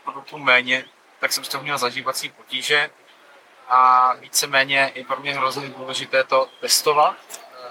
produktů 0.05 0.39
méně, 0.39 0.85
tak 1.21 1.33
jsem 1.33 1.45
z 1.45 1.49
toho 1.49 1.63
měl 1.63 1.79
zažívací 1.79 2.29
potíže 2.29 2.91
a 3.69 4.13
víceméně 4.15 4.93
je 4.95 5.05
pro 5.05 5.21
mě 5.21 5.35
hrozně 5.35 5.69
důležité 5.69 6.25
to 6.25 6.49
testovat 6.61 7.17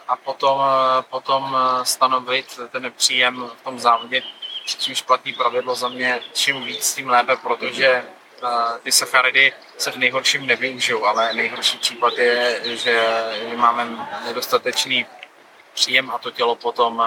a 0.08 0.16
potom, 0.16 0.62
eh, 0.62 1.02
potom 1.10 1.58
eh, 1.58 1.86
stanovit 1.86 2.60
ten 2.72 2.92
příjem 2.98 3.52
v 3.60 3.64
tom 3.64 3.80
závodě, 3.80 4.24
čímž 4.66 5.02
platí 5.02 5.34
pravidlo 5.34 5.76
za 5.76 5.90
mě, 5.90 6.22
čím 6.34 6.64
víc, 6.64 6.96
tím 6.96 7.10
lépe, 7.10 7.36
protože 7.36 7.88
eh, 7.88 8.04
ty 8.84 8.92
sacharidy 8.92 9.54
se 9.78 9.92
v 9.92 9.96
nejhorším 9.96 10.46
nevyužijou, 10.46 11.06
ale 11.06 11.34
nejhorší 11.34 11.78
případ 11.78 12.14
je, 12.18 12.62
že 12.64 13.08
máme 13.56 14.08
nedostatečný 14.26 15.06
příjem 15.74 16.12
a 16.12 16.18
to 16.18 16.32
tělo 16.32 16.56
potom, 16.56 17.04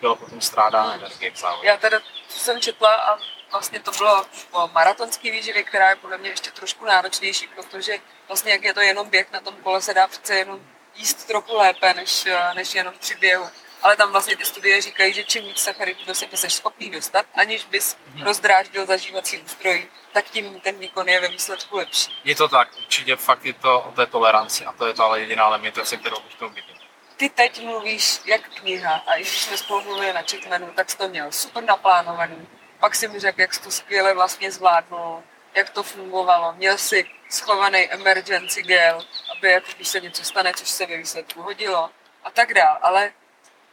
tělo 0.00 0.16
potom 0.16 0.40
strádá 0.40 0.92
energie. 0.94 1.32
Já 1.62 1.76
teda 1.76 2.00
jsem 2.28 2.60
četla 2.60 2.94
a 2.94 3.18
vlastně 3.52 3.80
to 3.80 3.90
bylo 3.90 4.26
o 4.50 4.68
maratonský 4.68 5.30
výživě, 5.30 5.62
která 5.62 5.90
je 5.90 5.96
podle 5.96 6.18
mě 6.18 6.30
ještě 6.30 6.50
trošku 6.50 6.84
náročnější, 6.84 7.48
protože 7.54 7.98
vlastně 8.28 8.52
jak 8.52 8.64
je 8.64 8.74
to 8.74 8.80
jenom 8.80 9.10
běh 9.10 9.32
na 9.32 9.40
tom 9.40 9.54
kole, 9.56 9.82
se 9.82 9.94
dá 9.94 10.06
přece 10.06 10.34
jenom 10.34 10.60
jíst 10.94 11.26
trochu 11.26 11.56
lépe, 11.56 11.94
než, 11.94 12.26
eh, 12.26 12.54
než 12.54 12.74
jenom 12.74 12.94
při 12.98 13.14
běhu. 13.14 13.44
Ale 13.82 13.96
tam 13.96 14.12
vlastně 14.12 14.36
ty 14.36 14.44
studie 14.44 14.82
říkají, 14.82 15.12
že 15.12 15.24
čím 15.24 15.44
víc 15.44 15.58
sacharidů 15.58 16.04
do 16.06 16.14
sebe 16.14 16.36
jsi 16.36 16.50
schopný 16.50 16.90
dostat, 16.90 17.26
aniž 17.34 17.64
bys 17.64 17.96
mm-hmm. 17.96 18.24
rozdráždil 18.24 18.86
zažívací 18.86 19.38
ústroj, 19.38 19.88
tak 20.12 20.24
tím 20.24 20.60
ten 20.60 20.78
výkon 20.78 21.08
je 21.08 21.20
ve 21.20 21.28
výsledku 21.28 21.76
lepší. 21.76 22.20
Je 22.24 22.34
to 22.34 22.48
tak, 22.48 22.68
určitě 22.76 23.16
fakt 23.16 23.44
je 23.44 23.52
to 23.52 23.80
o 23.80 23.92
té 23.92 24.06
toleranci 24.06 24.64
a 24.64 24.72
to 24.72 24.86
je 24.86 24.94
to 24.94 25.04
ale 25.04 25.20
jediná 25.20 25.48
limitace, 25.48 25.96
kterou 25.96 26.20
bych 26.20 26.34
to 26.34 26.48
viděl. 26.48 26.74
Ty 27.16 27.28
teď 27.28 27.64
mluvíš 27.64 28.20
jak 28.24 28.48
kniha 28.48 29.02
a 29.06 29.14
i 29.14 29.20
když 29.20 29.40
jsme 29.40 29.56
spolu 29.56 29.84
mluvili 29.84 30.12
na 30.12 30.22
Checkmanu, 30.22 30.72
tak 30.76 30.90
jsi 30.90 30.98
to 30.98 31.08
měl 31.08 31.32
super 31.32 31.64
naplánovaný. 31.64 32.48
Pak 32.80 32.94
si 32.94 33.08
mi 33.08 33.20
řekl, 33.20 33.40
jak 33.40 33.54
jsi 33.54 33.62
to 33.62 33.70
skvěle 33.70 34.14
vlastně 34.14 34.52
zvládnul, 34.52 35.22
jak 35.54 35.70
to 35.70 35.82
fungovalo. 35.82 36.52
Měl 36.52 36.78
si 36.78 37.10
schovaný 37.28 37.92
emergency 37.92 38.62
gel, 38.62 39.04
aby 39.36 39.50
jako 39.50 39.66
když 39.76 39.88
se 39.88 40.00
něco 40.00 40.24
stane, 40.24 40.52
což 40.54 40.68
se 40.68 40.86
ve 40.86 40.96
výsledku 40.96 41.42
hodilo 41.42 41.90
a 42.24 42.30
tak 42.30 42.54
dál. 42.54 42.78
Ale 42.82 43.12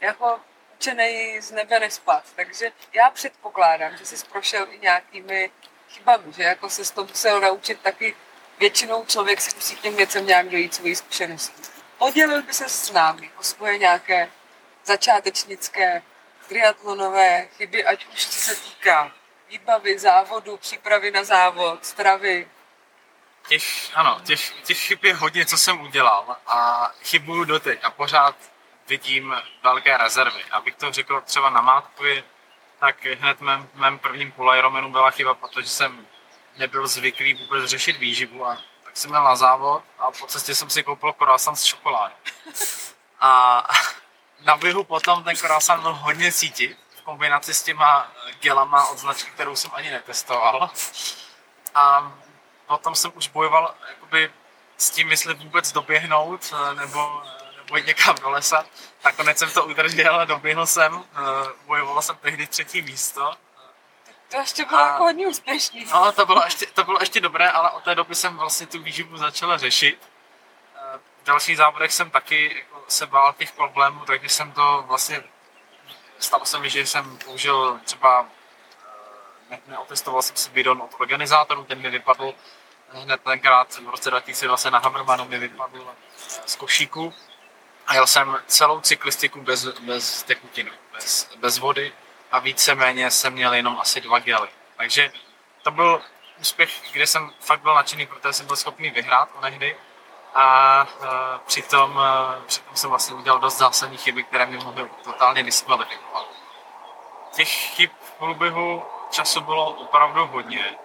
jako 0.02 0.40
učený 0.76 1.42
z 1.42 1.52
nebe 1.52 1.80
nespad. 1.80 2.24
Takže 2.36 2.72
já 2.94 3.10
předpokládám, 3.10 3.98
že 3.98 4.06
jsi 4.06 4.26
prošel 4.26 4.68
i 4.72 4.80
nějakými 4.80 5.52
chybami, 5.90 6.34
že 6.34 6.44
jako 6.44 6.70
se 6.70 6.94
to 6.94 7.06
musel 7.06 7.42
naučit 7.42 7.82
taky 7.82 8.16
většinou 8.60 9.06
člověk 9.06 9.42
si 9.42 9.56
musí 9.56 9.76
k 9.76 9.82
těm 9.82 9.96
věcem 9.96 10.26
nějak 10.26 10.50
dojít 10.50 10.76
svojí 10.76 10.96
zkušeností. 10.96 11.62
Podělil 11.98 12.42
by 12.42 12.54
se 12.54 12.70
s 12.70 12.92
námi 12.92 13.32
o 13.40 13.44
svoje 13.44 13.78
nějaké 13.78 14.32
začátečnické 14.86 16.02
triatlonové 16.48 17.48
chyby, 17.58 17.86
ať 17.86 18.06
už 18.06 18.26
co 18.26 18.40
se 18.40 18.56
týká 18.56 19.12
výbavy, 19.50 20.00
závodu, 20.00 20.58
přípravy 20.58 21.12
na 21.12 21.24
závod, 21.24 21.86
stravy? 21.86 22.48
Těch, 23.48 23.64
ano, 23.94 24.22
těch, 24.26 24.52
těch 24.52 24.78
chyb 24.78 25.00
je 25.04 25.14
hodně, 25.14 25.46
co 25.46 25.58
jsem 25.58 25.82
udělal 25.82 26.38
a 26.48 26.92
chybuju 27.04 27.44
doteď 27.44 27.80
a 27.84 27.92
pořád 27.92 28.36
vidím 28.90 29.36
velké 29.64 29.98
rezervy. 29.98 30.44
Abych 30.52 30.76
to 30.76 30.92
řekl 30.92 31.22
třeba 31.22 31.50
na 31.50 31.62
Mátkovi, 31.62 32.24
tak 32.80 33.06
hned 33.06 33.42
mém, 33.42 33.70
mém 33.74 34.00
prvním 34.00 34.32
půl 34.32 34.56
Ironmanu 34.56 34.92
byla 34.92 35.12
chyba, 35.12 35.34
protože 35.34 35.68
jsem 35.68 36.08
nebyl 36.58 36.88
zvyklý 36.88 37.34
vůbec 37.34 37.66
řešit 37.70 37.98
výživu 37.98 38.46
a 38.46 38.58
tak 38.84 38.98
jsem 38.98 39.10
měl 39.10 39.24
na 39.24 39.36
závod 39.36 39.84
a 40.00 40.12
po 40.12 40.28
cestě 40.28 40.56
jsem 40.56 40.70
si 40.70 40.84
koupil 40.84 41.14
croissant 41.14 41.60
s 41.60 41.64
čokoládou. 41.64 42.16
A 43.20 43.64
na 44.46 44.58
běhu 44.58 44.84
potom 44.84 45.24
ten 45.24 45.36
croissant 45.36 45.82
byl 45.82 45.94
hodně 45.94 46.32
cítit 46.32 46.78
v 46.98 47.02
kombinaci 47.02 47.54
s 47.54 47.64
těma 47.64 48.12
gelama 48.40 48.88
od 48.88 48.98
značky, 48.98 49.32
kterou 49.32 49.56
jsem 49.56 49.72
ani 49.74 49.92
netestoval. 49.92 50.70
A 51.76 52.12
potom 52.68 52.96
jsem 52.96 53.12
už 53.16 53.28
bojoval 53.28 53.76
jakoby, 53.90 54.32
s 54.78 54.90
tím, 54.90 55.12
jestli 55.12 55.34
vůbec 55.34 55.72
doběhnout 55.72 56.54
nebo, 56.74 57.24
jít 57.78 57.88
někam 57.88 58.16
do 58.16 58.30
lesa. 58.30 58.66
Nakonec 59.06 59.38
jsem 59.38 59.52
to 59.52 59.66
udržel, 59.66 60.26
doběhl 60.26 60.66
jsem, 60.66 61.04
bojoval 61.66 62.02
jsem 62.02 62.16
tehdy 62.16 62.48
třetí 62.48 62.82
místo 62.82 63.34
to 64.30 64.38
ještě 64.38 64.66
bylo 64.66 64.80
a, 64.80 64.88
jako 64.88 65.04
hodně 65.04 65.28
úspěšný. 65.28 65.86
No, 65.94 66.12
to 66.12 66.26
bylo, 66.26 66.42
ještě, 66.46 66.66
to 66.66 66.84
bylo 66.84 66.98
ještě 67.00 67.20
dobré, 67.22 67.50
ale 67.50 67.72
od 67.72 67.84
té 67.84 67.96
doby 67.96 68.16
jsem 68.16 68.38
vlastně 68.38 68.68
tu 68.68 68.84
výživu 68.84 69.18
začala 69.18 69.58
řešit. 69.58 70.10
Eh, 70.76 71.00
v 71.22 71.26
dalších 71.26 71.58
závodech 71.58 71.94
jsem 71.94 72.10
taky 72.10 72.56
jako 72.58 72.84
se 72.88 73.06
bál 73.06 73.34
těch 73.34 73.52
problémů, 73.52 74.06
takže 74.06 74.30
jsem 74.30 74.52
to 74.52 74.84
vlastně, 74.88 75.24
stalo 76.20 76.46
se 76.46 76.60
mi, 76.60 76.70
že 76.70 76.86
jsem 76.86 77.18
použil 77.18 77.80
třeba, 77.84 78.26
eh, 78.26 79.50
ne, 79.50 79.60
neotestoval 79.68 80.22
jsem 80.22 80.36
si 80.36 80.50
bidon 80.50 80.82
od 80.82 80.96
organizátorů, 81.00 81.64
ten 81.64 81.82
mi 81.82 81.90
vypadl 81.90 82.34
hned 82.90 83.22
tenkrát 83.22 83.74
v 83.74 83.90
roce 83.90 84.10
2020 84.10 84.72
na 84.72 84.80
Hammermanu 84.80 85.26
mi 85.26 85.40
vypadl 85.40 85.88
eh, 85.92 86.42
z 86.46 86.56
košíku 86.56 87.14
a 87.90 87.94
jel 87.94 88.08
jsem 88.08 88.38
celou 88.48 88.82
cyklistiku 88.82 89.42
bez, 89.42 89.66
bez 89.66 90.24
tekutiny, 90.24 90.72
bez, 90.94 91.30
bez 91.36 91.58
vody 91.58 91.94
a 92.32 92.40
víceméně 92.40 93.12
jsem 93.12 93.34
měl 93.34 93.54
jenom 93.54 93.80
asi 93.80 94.02
dva 94.02 94.20
gely. 94.20 94.50
Takže 94.78 95.12
to 95.64 95.72
byl 95.72 96.02
úspěch, 96.40 96.92
kde 96.92 97.08
jsem 97.08 97.32
fakt 97.40 97.62
byl 97.62 97.76
nadšený, 97.76 98.08
protože 98.08 98.34
jsem 98.34 98.46
byl 98.46 98.56
schopný 98.56 98.90
vyhrát 98.90 99.30
onehdy 99.38 99.78
a 100.36 100.88
uh, 101.00 101.08
přitom, 101.46 101.96
uh, 101.96 102.44
přitom 102.46 102.76
jsem 102.76 102.90
vlastně 102.90 103.16
udělal 103.16 103.40
dost 103.40 103.58
zásadní 103.58 103.98
chyby, 103.98 104.24
které 104.24 104.46
mě 104.46 104.58
mohly 104.58 104.90
totálně 105.04 105.44
diskvalifikovat. 105.44 106.26
Těch 107.36 107.50
chyb 107.50 107.92
v 108.02 108.12
průběhu 108.12 108.84
času 109.10 109.42
bylo 109.42 109.72
opravdu 109.72 110.28
hodně, 110.28 110.76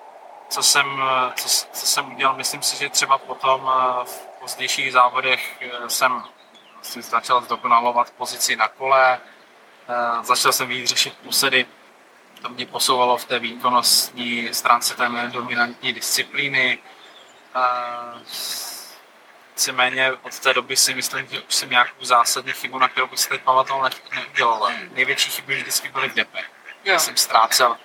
co 0.48 0.62
jsem, 0.62 1.02
co, 1.36 1.48
co 1.72 1.86
jsem 1.86 2.12
udělal. 2.12 2.36
Myslím 2.36 2.62
si, 2.62 2.76
že 2.76 2.88
třeba 2.88 3.18
potom 3.18 3.72
v 4.04 4.20
pozdějších 4.40 4.92
závodech 4.92 5.62
jsem 5.88 6.24
vlastně 6.84 7.02
začal 7.02 7.42
zdokonalovat 7.42 8.10
pozici 8.10 8.56
na 8.56 8.68
kole, 8.68 9.20
Eh, 9.88 10.24
začal 10.24 10.52
jsem 10.52 10.68
víc 10.68 10.88
řešit 10.88 11.14
úsedy, 11.22 11.66
to 12.42 12.48
mě 12.48 12.66
posouvalo 12.66 13.16
v 13.16 13.24
té 13.24 13.38
výkonnostní 13.38 14.54
stránce 14.54 14.94
té 14.94 15.08
dominantní 15.32 15.92
disciplíny. 15.92 16.78
Víceméně 19.50 20.12
od 20.12 20.38
té 20.38 20.54
doby 20.54 20.76
si 20.76 20.94
myslím, 20.94 21.26
že 21.26 21.40
už 21.40 21.54
jsem 21.54 21.70
nějakou 21.70 22.04
zásadní 22.04 22.52
chybu, 22.52 22.78
na 22.78 22.88
kterou 22.88 23.06
bych 23.06 23.18
se 23.18 23.28
teď 23.28 23.40
pamatoval, 23.42 23.90
neudělal. 24.14 24.70
Největší 24.92 25.30
chyby 25.30 25.56
vždycky 25.56 25.88
byly 25.88 26.08
v 26.08 26.14
depe. 26.14 26.38
Já 26.84 26.98
jsem 26.98 27.16
ztrácel 27.16 27.76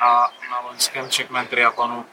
a 0.00 0.30
na 0.50 0.60
loňském 0.60 1.10
Checkman 1.10 1.46
triatlonu 1.46 2.06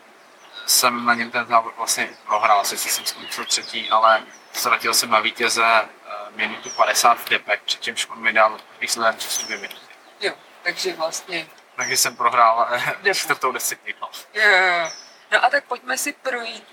jsem 0.65 1.05
na 1.05 1.13
něm 1.13 1.31
ten 1.31 1.45
závod 1.45 1.73
vlastně 1.77 2.09
prohrál, 2.25 2.65
sice 2.65 2.89
jsem 2.89 3.05
skončil 3.05 3.45
třetí, 3.45 3.89
ale 3.89 4.23
ztratil 4.53 4.93
jsem 4.93 5.09
na 5.09 5.19
vítěze 5.19 5.87
minutu 6.29 6.69
50 6.69 7.13
v 7.19 7.29
depek, 7.29 7.61
přičemž 7.61 8.07
on 8.09 8.21
mi 8.21 8.33
dal 8.33 8.57
výsledek 8.79 9.19
času 9.19 9.45
dvě 9.45 9.57
minuty. 9.57 9.79
Jo, 10.19 10.33
takže 10.63 10.93
vlastně... 10.93 11.47
Takže 11.75 11.97
jsem 11.97 12.15
prohrál 12.15 12.67
eh, 13.05 13.13
čtvrtou 13.13 13.51
disciplínu. 13.51 13.99
Jo, 14.33 14.89
No 15.31 15.45
a 15.45 15.49
tak 15.49 15.63
pojďme 15.65 15.97
si 15.97 16.13
projít 16.13 16.63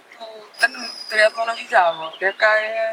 ten 0.61 0.91
triatlonový 1.09 1.69
závod. 1.69 2.23
Jaká 2.23 2.55
je 2.57 2.93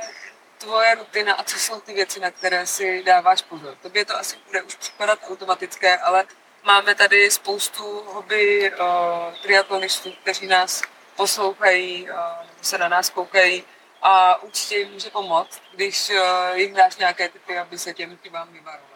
tvoje 0.57 0.95
rutina 0.95 1.33
a 1.33 1.43
co 1.43 1.59
jsou 1.59 1.81
ty 1.81 1.93
věci, 1.93 2.19
na 2.19 2.31
které 2.31 2.67
si 2.67 3.03
dáváš 3.03 3.41
pozor? 3.41 3.75
Tobě 3.81 4.05
to 4.05 4.17
asi 4.17 4.37
bude 4.45 4.61
už 4.61 4.75
připadat 4.75 5.19
automatické, 5.29 5.97
ale 5.97 6.25
máme 6.63 6.95
tady 6.95 7.31
spoustu 7.31 8.03
hobby 8.03 8.71
uh, 8.71 9.33
triatlonistů, 9.41 10.11
kteří 10.21 10.47
nás 10.47 10.81
poslouchají, 11.15 12.09
uh, 12.11 12.17
se 12.61 12.77
na 12.77 12.87
nás 12.87 13.09
koukají 13.09 13.63
a 14.01 14.41
určitě 14.41 14.77
jim 14.77 14.91
může 14.91 15.09
pomoct, 15.09 15.61
když 15.71 16.09
uh, 16.09 16.57
jim 16.57 16.73
dáš 16.73 16.95
nějaké 16.95 17.29
typy, 17.29 17.57
aby 17.57 17.79
se 17.79 17.93
těm 17.93 18.17
chybám 18.17 18.53
vyvarovali. 18.53 18.93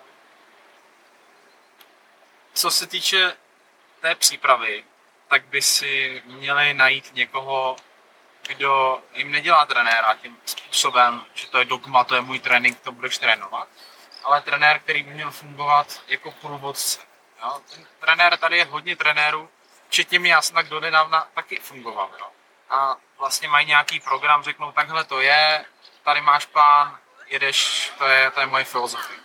Co 2.53 2.71
se 2.71 2.87
týče 2.87 3.37
té 4.01 4.15
přípravy, 4.15 4.83
tak 5.27 5.45
by 5.45 5.61
si 5.61 6.23
měli 6.25 6.73
najít 6.73 7.13
někoho, 7.13 7.75
kdo 8.47 9.01
jim 9.13 9.31
nedělá 9.31 9.65
trenéra 9.65 10.15
tím 10.21 10.37
způsobem, 10.45 11.25
že 11.33 11.47
to 11.47 11.59
je 11.59 11.65
dogma, 11.65 12.03
to 12.03 12.15
je 12.15 12.21
můj 12.21 12.39
trénink, 12.39 12.79
to 12.79 12.91
budeš 12.91 13.17
trénovat, 13.17 13.67
ale 14.23 14.41
trenér, 14.41 14.79
který 14.79 15.03
by 15.03 15.13
měl 15.13 15.31
fungovat 15.31 16.01
jako 16.07 16.31
průvodce. 16.31 16.99
Jo? 17.41 17.61
Ten 17.75 17.87
trenér, 17.99 18.37
tady 18.37 18.57
je 18.57 18.65
hodně 18.65 18.95
trenérů, 18.95 19.49
včetně 19.87 20.19
mě, 20.19 20.31
já 20.31 20.41
jsem 20.41 20.55
tak 20.55 20.67
do 20.67 20.79
nedávna 20.79 21.27
taky 21.33 21.59
fungoval. 21.59 22.09
Jo? 22.19 22.27
A 22.73 22.95
vlastně 23.19 23.47
mají 23.47 23.67
nějaký 23.67 23.99
program, 23.99 24.43
řeknou, 24.43 24.71
takhle 24.71 25.03
to 25.03 25.21
je, 25.21 25.65
tady 26.03 26.21
máš 26.21 26.45
plán, 26.45 26.97
jedeš, 27.27 27.91
to 27.97 28.05
je, 28.05 28.31
to 28.31 28.39
je 28.39 28.45
moje 28.45 28.63
filozofie. 28.63 29.19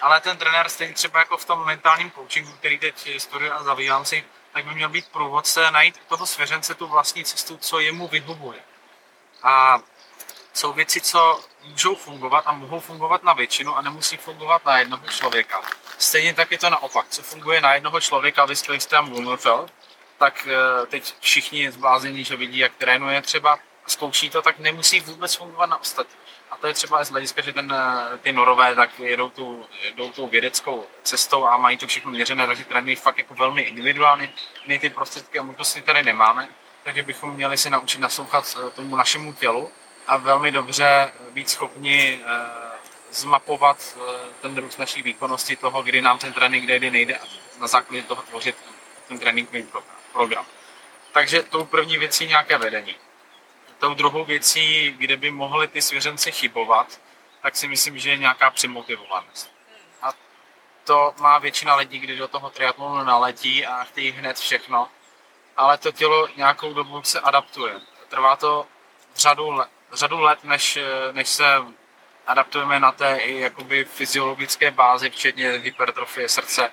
Ale 0.00 0.20
ten 0.20 0.36
trenér 0.36 0.68
stejně 0.68 0.94
třeba 0.94 1.18
jako 1.18 1.36
v 1.36 1.44
tom 1.44 1.66
mentálním 1.66 2.10
coachingu, 2.10 2.52
který 2.52 2.78
teď 2.78 3.20
studuji 3.20 3.50
a 3.50 3.62
zabývám 3.62 4.04
si, 4.04 4.24
tak 4.52 4.64
by 4.64 4.74
měl 4.74 4.88
být 4.88 5.08
průvodce, 5.08 5.70
najít 5.70 6.00
toho 6.08 6.26
svěřence 6.26 6.74
tu 6.74 6.86
vlastní 6.86 7.24
cestu, 7.24 7.56
co 7.56 7.80
jemu 7.80 8.08
vyhovuje. 8.08 8.60
A 9.42 9.78
jsou 10.52 10.72
věci, 10.72 11.00
co 11.00 11.40
můžou 11.64 11.94
fungovat 11.94 12.44
a 12.46 12.52
mohou 12.52 12.80
fungovat 12.80 13.22
na 13.22 13.32
většinu 13.32 13.76
a 13.76 13.82
nemusí 13.82 14.16
fungovat 14.16 14.64
na 14.64 14.78
jednoho 14.78 15.06
člověka. 15.06 15.62
Stejně 15.98 16.34
tak 16.34 16.50
je 16.50 16.58
to 16.58 16.70
naopak. 16.70 17.06
Co 17.08 17.22
funguje 17.22 17.60
na 17.60 17.74
jednoho 17.74 18.00
člověka, 18.00 18.44
vy 18.44 18.56
jste 18.56 19.02
Blumenfeld, 19.02 19.72
tak 20.22 20.46
eh, 20.46 20.86
teď 20.86 21.14
všichni 21.20 21.70
zblázení, 21.70 22.24
že 22.24 22.36
vidí, 22.36 22.58
jak 22.58 22.72
trénuje 22.78 23.22
třeba, 23.22 23.58
zkouší 23.86 24.30
to, 24.30 24.42
tak 24.42 24.58
nemusí 24.58 25.00
vůbec 25.00 25.34
fungovat 25.34 25.66
na 25.66 25.80
ostatní. 25.80 26.16
A 26.50 26.56
to 26.56 26.66
je 26.66 26.74
třeba 26.74 27.04
z 27.04 27.10
hlediska, 27.10 27.42
že 27.42 27.52
ten, 27.52 27.72
eh, 27.72 28.18
ty 28.18 28.32
norové 28.32 28.74
tak 28.74 28.98
jedou 28.98 29.30
tu, 29.30 29.66
jedou 29.84 30.10
tu 30.10 30.26
vědeckou 30.26 30.86
cestou 31.02 31.46
a 31.46 31.56
mají 31.56 31.76
to 31.76 31.86
všechno 31.86 32.10
měřené, 32.10 32.46
takže 32.46 32.64
trénují 32.64 32.96
fakt 32.96 33.18
jako 33.18 33.34
velmi 33.34 33.62
individuálně. 33.62 34.32
My 34.66 34.78
ty 34.78 34.90
prostředky 34.90 35.38
a 35.38 35.42
možnosti 35.42 35.82
tady 35.82 36.02
nemáme, 36.02 36.48
takže 36.82 37.02
bychom 37.02 37.34
měli 37.34 37.58
se 37.58 37.70
naučit 37.70 38.00
naslouchat 38.00 38.56
eh, 38.56 38.70
tomu 38.70 38.96
našemu 38.96 39.32
tělu 39.32 39.70
a 40.06 40.16
velmi 40.16 40.50
dobře 40.50 41.12
být 41.30 41.50
schopni 41.50 42.20
zmapovat 43.10 43.98
ten 44.40 44.56
růst 44.56 44.78
naší 44.78 45.02
výkonnosti 45.02 45.56
toho, 45.56 45.82
kdy 45.82 46.02
nám 46.02 46.18
ten 46.18 46.32
trénink 46.32 46.66
jde, 46.66 46.78
kdy 46.78 46.90
nejde 46.90 47.16
a 47.18 47.24
na 47.60 47.66
základě 47.66 48.02
toho 48.02 48.22
tvořit 48.22 48.56
ten 49.08 49.18
tréninkový 49.18 49.62
program 49.62 50.01
program. 50.12 50.46
Takže 51.12 51.42
tou 51.42 51.64
první 51.64 51.98
věcí 51.98 52.26
nějaké 52.26 52.58
vedení. 52.58 52.96
Tou 53.78 53.94
druhou 53.94 54.24
věcí, 54.24 54.94
kde 54.98 55.16
by 55.16 55.30
mohly 55.30 55.68
ty 55.68 55.82
svěřenci 55.82 56.32
chybovat, 56.32 57.00
tak 57.42 57.56
si 57.56 57.68
myslím, 57.68 57.98
že 57.98 58.10
je 58.10 58.16
nějaká 58.16 58.50
přimotivovanost. 58.50 59.52
A 60.02 60.12
to 60.84 61.14
má 61.18 61.38
většina 61.38 61.74
lidí, 61.74 61.98
kdy 61.98 62.16
do 62.16 62.28
toho 62.28 62.50
triatlonu 62.50 63.04
naletí 63.04 63.66
a 63.66 63.84
chtějí 63.84 64.10
hned 64.10 64.38
všechno, 64.38 64.88
ale 65.56 65.78
to 65.78 65.92
tělo 65.92 66.28
nějakou 66.36 66.72
dobu 66.72 67.02
se 67.02 67.20
adaptuje. 67.20 67.80
Trvá 68.08 68.36
to 68.36 68.66
řadu 69.16 69.50
let, 69.50 69.68
řadu 69.92 70.20
let 70.20 70.44
než, 70.44 70.78
než 71.12 71.28
se 71.28 71.44
adaptujeme 72.26 72.80
na 72.80 72.92
té 72.92 73.16
i 73.16 73.40
jakoby 73.40 73.84
fyziologické 73.84 74.70
bázi, 74.70 75.10
včetně 75.10 75.50
hypertrofie 75.50 76.28
srdce 76.28 76.72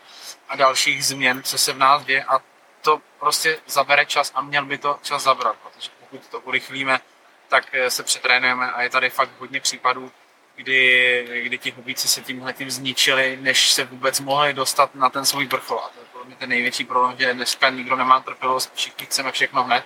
a 0.49 0.55
dalších 0.55 1.05
změn, 1.05 1.43
co 1.43 1.57
se 1.57 1.73
v 1.73 1.77
nás 1.77 2.05
děje 2.05 2.23
a 2.23 2.41
to 2.81 3.01
prostě 3.19 3.59
zabere 3.67 4.05
čas 4.05 4.31
a 4.35 4.41
měl 4.41 4.65
by 4.65 4.77
to 4.77 4.99
čas 5.01 5.23
zabrat, 5.23 5.55
protože 5.55 5.89
pokud 5.99 6.27
to 6.27 6.39
urychlíme, 6.39 6.99
tak 7.47 7.65
eh, 7.71 7.89
se 7.89 8.03
přetrénujeme 8.03 8.71
a 8.71 8.81
je 8.81 8.89
tady 8.89 9.09
fakt 9.09 9.29
hodně 9.39 9.59
případů, 9.59 10.11
kdy, 10.55 11.41
kdy 11.43 11.57
ti 11.57 11.71
hubíci 11.71 12.07
se 12.07 12.21
tímhle 12.21 12.53
tím 12.53 12.71
zničili, 12.71 13.37
než 13.41 13.71
se 13.71 13.83
vůbec 13.83 14.19
mohli 14.19 14.53
dostat 14.53 14.95
na 14.95 15.09
ten 15.09 15.25
svůj 15.25 15.45
vrchol. 15.45 15.79
A 15.79 15.89
to 15.89 15.99
je 15.99 16.05
pro 16.05 16.25
mě 16.25 16.35
ten 16.35 16.49
největší 16.49 16.83
problém, 16.83 17.17
že 17.17 17.33
dneska 17.33 17.69
nikdo 17.69 17.95
nemá 17.95 18.19
trpělivost, 18.19 18.71
všichni 18.75 19.05
chceme 19.05 19.31
všechno 19.31 19.63
hned. 19.63 19.85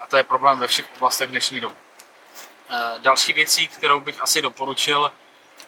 A 0.00 0.06
to 0.06 0.16
je 0.16 0.22
problém 0.22 0.58
ve 0.58 0.66
všech 0.66 0.86
oblastech 0.96 1.30
dnešní 1.30 1.60
doby. 1.60 1.74
Eh, 2.70 2.98
další 2.98 3.32
věcí, 3.32 3.68
kterou 3.68 4.00
bych 4.00 4.22
asi 4.22 4.42
doporučil, 4.42 5.12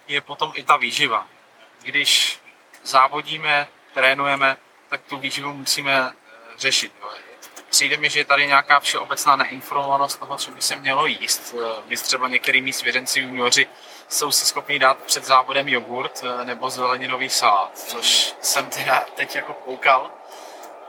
je 0.09 0.20
potom 0.20 0.53
i 0.55 0.62
ta 0.62 0.77
výživa. 0.77 1.27
Když 1.83 2.40
závodíme, 2.83 3.68
trénujeme, 3.94 4.57
tak 4.88 5.01
tu 5.03 5.18
výživu 5.18 5.53
musíme 5.53 6.12
řešit. 6.61 6.92
Přijde 7.70 7.96
mi, 7.96 8.11
že 8.11 8.20
je 8.20 8.25
tady 8.25 8.46
nějaká 8.46 8.81
všeobecná 8.81 9.37
neinformovanost 9.37 10.20
toho, 10.20 10.37
co 10.37 10.51
by 10.51 10.62
se 10.62 10.77
mělo 10.77 11.07
jíst. 11.07 11.55
Když 11.87 12.01
třeba 12.01 12.29
některý 12.29 12.62
mý 12.62 12.73
svěřenci 12.73 13.20
junioři 13.20 13.66
jsou 14.09 14.33
si 14.33 14.46
schopni 14.46 14.79
dát 14.79 14.99
před 14.99 15.25
závodem 15.25 15.68
jogurt 15.68 16.25
eh, 16.25 16.44
nebo 16.44 16.70
zeleninový 16.70 17.29
salát, 17.29 17.79
což 17.79 18.35
jsem 18.40 18.66
teda 18.66 19.05
teď 19.14 19.37
jako 19.37 19.53
koukal. 19.53 20.11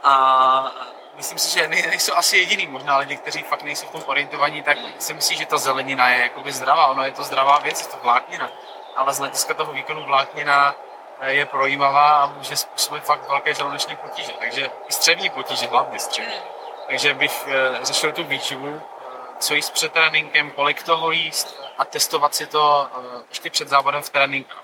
A 0.02 0.74
myslím 1.16 1.38
si, 1.38 1.58
že 1.58 1.68
nejsou 1.68 2.14
asi 2.14 2.36
jediný, 2.36 2.66
možná 2.66 2.96
lidi, 2.96 3.16
kteří 3.16 3.42
fakt 3.42 3.62
nejsou 3.62 3.86
v 3.86 3.90
tom 3.90 4.02
orientovaní, 4.06 4.62
tak 4.62 4.78
si 4.98 5.14
myslí, 5.14 5.36
že 5.36 5.46
ta 5.46 5.58
zelenina 5.58 6.08
je 6.08 6.22
jakoby 6.22 6.52
zdravá. 6.52 6.86
Ono 6.86 7.04
je 7.04 7.12
to 7.12 7.22
zdravá 7.22 7.58
věc, 7.58 7.80
je 7.80 7.86
to 7.86 7.96
vláknina. 8.02 8.50
Ale 8.96 9.14
z 9.14 9.18
hlediska 9.18 9.54
toho 9.54 9.72
výkonu 9.72 10.04
vláknina 10.04 10.74
je 11.26 11.46
projímavá 11.46 12.22
a 12.22 12.26
může 12.26 12.56
způsobit 12.56 13.04
fakt 13.04 13.28
velké 13.28 13.54
žaludeční 13.54 13.96
potíže. 13.96 14.32
Takže 14.38 14.70
i 14.88 14.92
střevní 14.92 15.30
potíže, 15.30 15.66
hlavně 15.66 15.98
střevní. 15.98 16.40
Takže 16.86 17.14
bych 17.14 17.48
eh, 17.48 17.84
řešil 17.84 18.12
tu 18.12 18.24
výživu, 18.24 18.82
co 19.38 19.54
jíst 19.54 19.70
před 19.70 19.92
tréninkem, 19.92 20.50
kolik 20.50 20.82
toho 20.82 21.10
jíst 21.10 21.62
a 21.78 21.84
testovat 21.84 22.34
si 22.34 22.46
to 22.46 22.90
eh, 22.94 23.22
ještě 23.28 23.50
před 23.50 23.68
závodem 23.68 24.02
v 24.02 24.10
tréninku. 24.10 24.56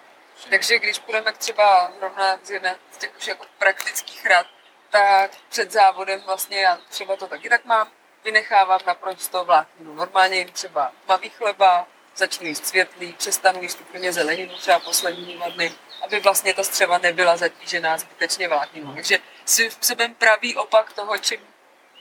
Takže 0.50 0.78
když 0.78 0.98
budeme 0.98 1.32
třeba 1.32 1.90
zrovna 1.98 2.36
z 2.42 2.50
jedné 2.50 2.76
z 2.92 2.96
těch 2.96 3.16
už 3.18 3.26
jako 3.26 3.44
praktických 3.58 4.26
rad, 4.26 4.46
tak 4.90 5.30
před 5.48 5.72
závodem 5.72 6.20
vlastně 6.26 6.60
já 6.60 6.78
třeba 6.88 7.16
to 7.16 7.26
taky 7.26 7.48
tak 7.48 7.64
mám, 7.64 7.88
vynechávám 8.24 8.80
naprosto 8.86 9.44
vlákninu. 9.44 9.94
Normálně 9.94 10.36
jim 10.36 10.48
třeba 10.48 10.92
tmavý 11.04 11.28
chleba, 11.30 11.86
začnu 12.18 12.46
jíst 12.46 12.66
světlý, 12.66 13.12
přestanu 13.12 13.62
jíst 13.62 13.80
úplně 13.80 14.12
zeleninu 14.12 14.56
třeba 14.56 14.78
poslední 14.78 15.34
dva 15.34 15.48
dny, 15.48 15.72
aby 16.02 16.20
vlastně 16.20 16.54
ta 16.54 16.62
střeva 16.62 16.98
nebyla 16.98 17.36
zatížená 17.36 17.98
zbytečně 17.98 18.48
vlákninou. 18.48 18.94
Takže 18.94 19.18
si 19.44 19.70
v 19.70 19.76
sebe 19.80 20.08
pravý 20.08 20.56
opak 20.56 20.92
toho, 20.92 21.18
čím, 21.18 21.40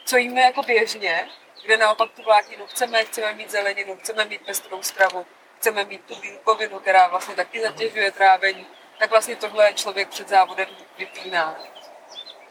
co 0.05 0.17
jíme 0.17 0.41
jako 0.41 0.61
běžně, 0.61 1.29
kde 1.65 1.77
naopak 1.77 2.11
tu 2.11 2.23
vlákninu 2.23 2.67
chceme, 2.67 3.05
chceme 3.05 3.33
mít 3.33 3.51
zeleninu, 3.51 3.95
chceme 3.95 4.25
mít 4.25 4.41
pestrou 4.45 4.83
stravu, 4.83 5.25
chceme 5.57 5.85
mít 5.85 6.05
tu 6.05 6.15
bílkovinu, 6.15 6.79
která 6.79 7.07
vlastně 7.07 7.35
taky 7.35 7.61
zatěžuje 7.61 8.11
trávení, 8.11 8.67
tak 8.99 9.09
vlastně 9.09 9.35
tohle 9.35 9.73
člověk 9.73 10.09
před 10.09 10.29
závodem 10.29 10.67
vypíná. 10.97 11.59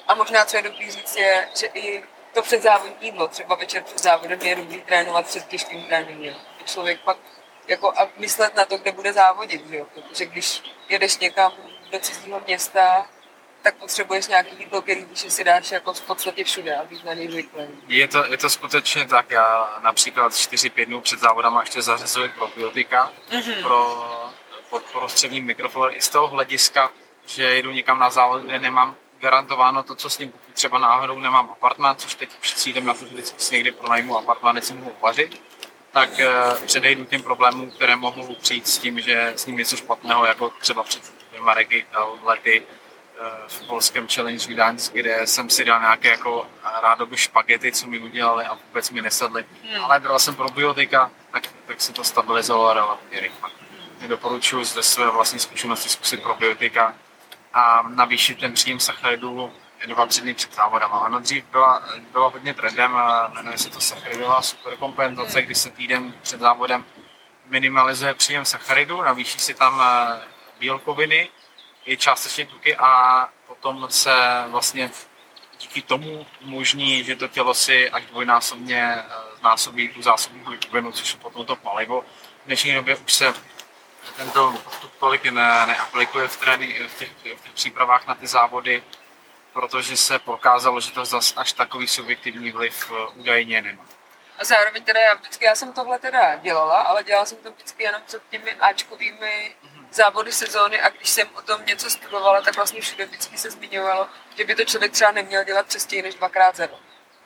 A 0.09 0.14
možná, 0.14 0.44
co 0.44 0.57
je 0.57 0.62
dobrý 0.62 0.90
říct, 0.90 1.16
je, 1.16 1.48
že 1.61 1.66
i 1.66 2.05
to 2.35 2.42
předzávodní 2.42 3.07
jídlo, 3.07 3.29
třeba 3.29 3.55
večer 3.55 3.83
před 3.83 3.98
závodem 3.98 4.40
je 4.42 4.57
dobrý 4.57 4.81
trénovat 4.81 5.26
před 5.26 5.46
těžkým 5.46 5.85
tréninkem. 5.85 6.35
Člověk 6.64 7.00
pak 7.00 7.16
jako 7.68 7.92
a 7.98 8.09
myslet 8.18 8.57
na 8.57 8.64
to, 8.64 8.79
kde 8.79 8.92
bude 8.92 9.12
závodit, 9.12 9.68
že 9.68 9.76
jo? 9.76 9.87
protože 9.94 10.26
když 10.26 10.62
jedeš 10.88 11.18
někam 11.18 11.52
do 11.92 11.98
cizího 11.98 12.40
města, 12.46 13.07
tak 13.62 13.74
potřebuješ 13.76 14.26
nějaký 14.26 14.57
jídlo, 14.59 14.83
který 14.83 15.05
víš, 15.05 15.18
že 15.18 15.31
si 15.31 15.44
dáš 15.44 15.70
jako 15.70 15.94
v 15.94 16.00
podstatě 16.00 16.44
všude 16.44 16.76
a 16.76 16.85
být 16.85 17.05
na 17.05 17.14
něj 17.14 17.31
zvyklý. 17.31 17.62
Je 17.88 18.09
to, 18.09 18.24
je 18.24 18.37
to 18.37 18.50
skutečně 18.50 19.07
tak, 19.07 19.31
já 19.31 19.79
například 19.83 20.33
4-5 20.33 20.87
dnů 20.87 21.00
před 21.00 21.20
závodama 21.20 21.61
ještě 21.61 21.83
zařazuji 21.83 22.29
probiotika 22.29 23.12
mm-hmm. 23.31 23.62
pro 23.62 24.05
podporu 24.70 25.09
střední 25.09 25.40
mikroflor 25.40 25.92
i 25.94 26.00
z 26.00 26.09
toho 26.09 26.29
hlediska, 26.29 26.90
že 27.26 27.42
jedu 27.42 27.70
někam 27.70 27.98
na 27.98 28.11
závod, 28.11 28.42
kde 28.42 28.59
nemám 28.59 28.96
garantováno 29.20 29.83
to, 29.83 29.94
co 29.94 30.11
s 30.11 30.18
ním 30.18 30.33
třeba 30.52 30.79
náhodou 30.79 31.18
nemám 31.18 31.50
apartmán, 31.50 31.96
což 31.96 32.14
teď 32.14 32.31
cílem 32.42 32.85
na 32.87 32.94
to, 32.94 33.05
že 33.05 33.14
vždycky 33.14 33.40
si 33.40 33.55
někdy 33.55 33.72
pronajmu 33.72 34.18
apartmán, 34.18 34.62
si 34.62 34.74
mohu 34.74 34.92
vařit, 35.00 35.42
tak 35.96 36.11
uh, 36.11 36.64
předejdu 36.66 37.04
těm 37.04 37.22
problémům, 37.22 37.70
které 37.70 37.96
mohou 37.96 38.35
přijít 38.35 38.68
s 38.68 38.78
tím, 38.78 39.00
že 39.00 39.32
s 39.37 39.46
ním 39.46 39.56
něco 39.56 39.76
špatného, 39.76 40.26
jako 40.26 40.52
třeba 40.61 40.82
před 40.82 41.02
dvěma 41.28 41.54
lety 42.22 42.62
uh, 42.62 43.26
v 43.46 43.66
polském 43.66 44.09
Challenge 44.09 44.46
Gdaňsk, 44.46 44.92
kde 44.92 45.26
jsem 45.26 45.50
si 45.50 45.64
dal 45.64 45.80
nějaké 45.80 46.09
jako 46.09 46.46
rádoby 46.82 47.16
špagety, 47.16 47.72
co 47.72 47.87
mi 47.87 47.98
udělali 47.98 48.44
a 48.44 48.54
vůbec 48.54 48.90
mi 48.90 49.02
nesedly. 49.02 49.44
Hmm. 49.62 49.85
Ale 49.85 50.00
bral 50.00 50.18
jsem 50.18 50.35
probiotika, 50.35 51.11
tak, 51.30 51.42
tak 51.66 51.80
se 51.80 51.92
to 51.92 52.04
stabilizovalo 52.04 52.74
relativně 52.74 53.20
rychle. 53.20 53.50
Hmm. 54.00 54.09
Doporučuji 54.09 54.64
zde 54.64 54.82
své 54.82 55.11
vlastní 55.11 55.38
zkušenosti 55.38 55.88
zkusit 55.88 56.22
probiotika 56.22 56.94
a 57.54 57.82
navýšit 57.88 58.40
ten 58.40 58.52
příjem 58.52 58.80
sacharidů 58.80 59.52
tři 60.08 60.20
dny 60.20 60.34
před 60.34 60.54
závodem. 60.54 60.88
Ano, 60.92 61.20
dřív 61.20 61.44
byla, 61.44 61.82
byla 62.12 62.28
hodně 62.28 62.54
trendem, 62.54 62.98
jmenuje 63.34 63.58
se 63.58 63.70
to 63.70 63.80
sacharidová 63.80 64.42
superkompenzace, 64.42 65.42
kdy 65.42 65.54
se 65.54 65.70
týden 65.70 66.14
před 66.22 66.40
závodem 66.40 66.84
minimalizuje 67.48 68.14
příjem 68.14 68.44
sacharidů, 68.44 69.02
navýší 69.02 69.38
si 69.38 69.54
tam 69.54 69.82
eh, 69.84 70.20
bílkoviny, 70.58 71.28
i 71.84 71.96
částečně 71.96 72.46
tuky 72.46 72.76
a 72.76 73.28
potom 73.46 73.86
se 73.90 74.44
vlastně 74.48 74.90
díky 75.60 75.82
tomu 75.82 76.26
umožní, 76.40 77.04
že 77.04 77.16
to 77.16 77.28
tělo 77.28 77.54
si 77.54 77.90
až 77.90 78.06
dvojnásobně 78.06 78.94
eh, 78.98 79.04
znásobí 79.40 79.88
tu 79.88 80.02
zásobu 80.02 80.50
bílkovinu, 80.50 80.92
což 80.92 81.12
je 81.12 81.18
potom 81.20 81.46
to 81.46 81.56
palivo. 81.56 82.00
V 82.42 82.46
dnešní 82.46 82.74
době 82.74 82.96
už 82.96 83.12
se 83.12 83.34
tento 84.16 84.54
postup 84.64 84.92
tolik 84.98 85.24
ne, 85.24 85.66
neaplikuje 85.66 86.28
v, 86.28 86.36
trény, 86.36 86.88
v, 86.88 86.98
těch, 86.98 87.10
v 87.10 87.22
těch 87.22 87.52
přípravách 87.54 88.06
na 88.06 88.14
ty 88.14 88.26
závody, 88.26 88.82
protože 89.57 89.97
se 89.97 90.19
prokázalo, 90.19 90.81
že 90.81 90.92
to 90.92 91.05
zase 91.05 91.35
až 91.37 91.53
takový 91.53 91.88
subjektivní 91.88 92.51
vliv 92.53 92.92
eh, 92.92 93.07
údajně 93.14 93.62
nemá. 93.62 93.85
A 94.38 94.45
zároveň 94.45 94.85
teda 94.85 95.01
já 95.01 95.14
vždycky, 95.14 95.45
já 95.45 95.55
jsem 95.55 95.73
tohle 95.73 95.99
teda 95.99 96.37
dělala, 96.37 96.81
ale 96.81 97.05
dělala 97.05 97.27
jsem 97.27 97.38
to 97.38 97.51
vždycky 97.51 97.83
jenom 97.83 98.03
před 98.07 98.23
těmi 98.31 98.55
Ačkovými 98.55 99.55
mm-hmm. 99.64 99.87
závody 99.90 100.33
sezóny 100.33 100.81
a 100.81 100.88
když 100.88 101.09
jsem 101.09 101.29
o 101.35 101.42
tom 101.42 101.66
něco 101.66 101.90
studovala, 101.90 102.40
tak 102.40 102.57
vlastně 102.57 102.81
všude 102.81 103.07
vždycky 103.07 103.38
se 103.38 103.51
zmiňovalo, 103.51 104.09
že 104.37 104.45
by 104.45 104.55
to 104.55 104.64
člověk 104.64 104.92
třeba 104.92 105.11
neměl 105.11 105.45
dělat 105.45 105.73
častěji 105.73 106.03
než 106.03 106.14
dvakrát 106.14 106.57
za 106.57 106.66
rok. 106.66 106.81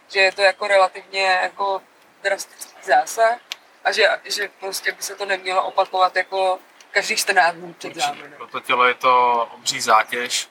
Že 0.08 0.20
je 0.20 0.32
to 0.32 0.42
jako 0.42 0.66
relativně 0.66 1.22
jako 1.42 1.82
drastický 2.22 2.82
zásah 2.82 3.38
a 3.84 3.92
že, 3.92 4.08
že 4.24 4.50
prostě 4.60 4.92
by 4.92 5.02
se 5.02 5.16
to 5.16 5.26
nemělo 5.26 5.64
opakovat 5.64 6.16
jako 6.16 6.58
každých 6.90 7.18
14 7.18 7.54
dnů 7.54 7.72
před 7.72 7.94
závodem. 7.94 8.32
Pro 8.36 8.46
to 8.46 8.60
tělo 8.60 8.84
je 8.84 8.94
to 8.94 9.44
obří 9.54 9.80
zátěž 9.80 10.48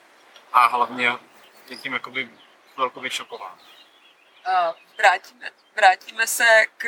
a 0.52 0.66
hlavně 0.66 1.29
je 1.70 1.76
tím 1.76 1.92
jakoby 1.92 2.30
velkově 2.76 3.10
šokován. 3.10 3.58
Vrátíme, 4.98 5.50
vrátíme 5.76 6.26
se 6.26 6.66
k 6.76 6.86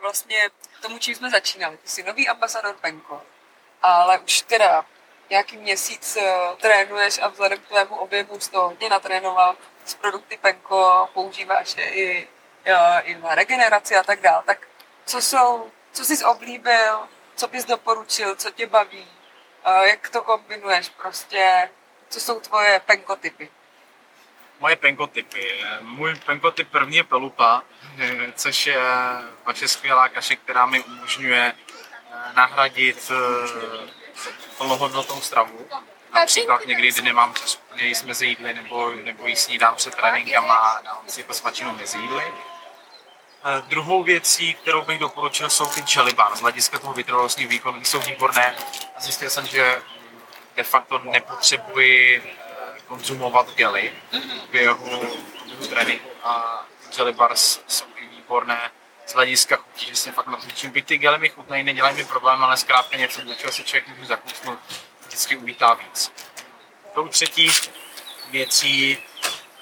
vlastně 0.00 0.50
tomu, 0.80 0.98
čím 0.98 1.14
jsme 1.14 1.30
začínali. 1.30 1.76
Ty 1.76 1.88
jsi 1.88 2.02
nový 2.02 2.28
ambasador 2.28 2.76
Penko, 2.80 3.22
ale 3.82 4.18
už 4.18 4.40
teda 4.40 4.86
nějaký 5.30 5.56
měsíc 5.56 6.16
eh, 6.16 6.32
trénuješ 6.60 7.18
a 7.18 7.28
vzhledem 7.28 7.58
k 7.58 7.68
tvému 7.68 7.96
objemu 7.96 8.40
z 8.40 8.48
toho 8.48 8.68
hodně 8.68 8.88
natrénoval 8.88 9.56
s 9.84 9.94
produkty 9.94 10.38
Penko, 10.38 11.08
používáš 11.14 11.76
je 11.76 11.94
i, 11.94 12.28
jo, 12.64 12.76
i 13.02 13.14
na 13.14 13.34
regeneraci 13.34 13.96
a 13.96 14.02
tak 14.02 14.20
dále. 14.20 14.42
Tak 14.46 14.68
co 15.06 15.22
jsou, 15.22 15.70
co 15.92 16.04
jsi 16.04 16.24
oblíbil, 16.24 17.08
co 17.34 17.48
bys 17.48 17.64
doporučil, 17.64 18.36
co 18.36 18.50
tě 18.50 18.66
baví, 18.66 19.08
jak 19.84 20.08
to 20.08 20.22
kombinuješ 20.22 20.88
prostě, 20.88 21.70
co 22.08 22.20
jsou 22.20 22.40
tvoje 22.40 22.80
penkotypy? 22.80 23.50
Moje 24.64 24.76
penkotypy. 24.76 25.64
Můj 25.80 26.14
penkotyp 26.14 26.68
první 26.70 26.96
je 26.96 27.04
pelupa, 27.04 27.62
což 28.34 28.66
je 28.66 28.80
vaše 29.46 29.68
skvělá 29.68 30.08
kaše, 30.08 30.36
která 30.36 30.66
mi 30.66 30.80
umožňuje 30.80 31.52
eh, 31.52 32.32
nahradit 32.34 33.12
eh, 33.12 33.88
plnohodnotnou 34.58 35.20
stravu. 35.20 35.66
Například 36.14 36.66
někdy, 36.66 36.92
kdy 36.92 37.02
nemám 37.02 37.34
čas 37.34 37.58
mezi 38.04 38.26
jídly 38.26 38.54
nebo, 38.54 38.90
nebo 38.90 39.26
jíst 39.26 39.44
snídám 39.44 39.74
před 39.74 39.94
tréninkem 39.94 40.50
a 40.50 40.80
dám 40.84 40.98
si 41.06 41.20
jako 41.20 41.34
svačinu 41.34 41.76
mezi 41.76 41.98
jídly 41.98 42.24
Druhou 43.68 44.02
věcí, 44.02 44.54
kterou 44.54 44.82
bych 44.82 44.98
doporučil, 44.98 45.50
jsou 45.50 45.66
ty 45.66 45.82
Chalibán. 45.92 46.36
Z 46.36 46.40
hlediska 46.40 46.78
toho 46.78 46.92
vytrvalostního 46.92 47.50
výkonu 47.50 47.84
jsou 47.84 48.00
výborné. 48.00 48.54
Zjistil 48.98 49.30
jsem, 49.30 49.46
že 49.46 49.82
de 50.56 50.62
facto 50.62 50.98
nepotřebuji 50.98 52.22
eh, 52.24 52.43
konzumovat 52.86 53.54
gely 53.54 53.92
v 54.46 54.50
běhu 54.50 55.16
tréninku 55.68 56.08
a 56.22 56.64
Jalibars 56.98 57.60
jsou 57.66 57.84
i 57.96 58.06
výborné 58.06 58.70
z 59.06 59.14
hlediska 59.14 59.56
chutí, 59.56 59.86
že 59.86 59.96
se 59.96 60.12
fakt 60.12 60.26
natličím. 60.26 60.70
Byť 60.70 60.86
ty 60.86 60.98
gely 60.98 61.18
mi 61.18 61.28
chutnají, 61.28 61.62
nedělají 61.62 61.96
mi 61.96 62.04
problém, 62.04 62.44
ale 62.44 62.56
zkrátka 62.56 62.96
něco, 62.96 63.22
do 63.22 63.34
čeho 63.34 63.52
se 63.52 63.62
člověk 63.62 63.88
může 63.88 64.06
zakousnout, 64.06 64.58
vždycky 65.06 65.36
uvítá 65.36 65.74
víc. 65.74 66.12
Tou 66.94 67.08
třetí 67.08 67.50
věcí 68.30 68.98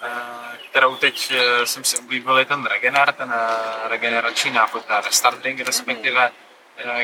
Eh, 0.04 0.58
kterou 0.70 0.96
teď 0.96 1.32
eh, 1.34 1.66
jsem 1.66 1.84
si 1.84 1.98
oblíbil, 1.98 2.38
je 2.38 2.44
ten 2.44 2.66
Regener, 2.66 3.12
ten 3.12 3.34
eh, 3.36 3.88
regenerační 3.88 4.50
nápoj, 4.50 4.80
ten 4.80 4.96
restart 4.96 5.38
drink, 5.38 5.60
respektive, 5.60 6.30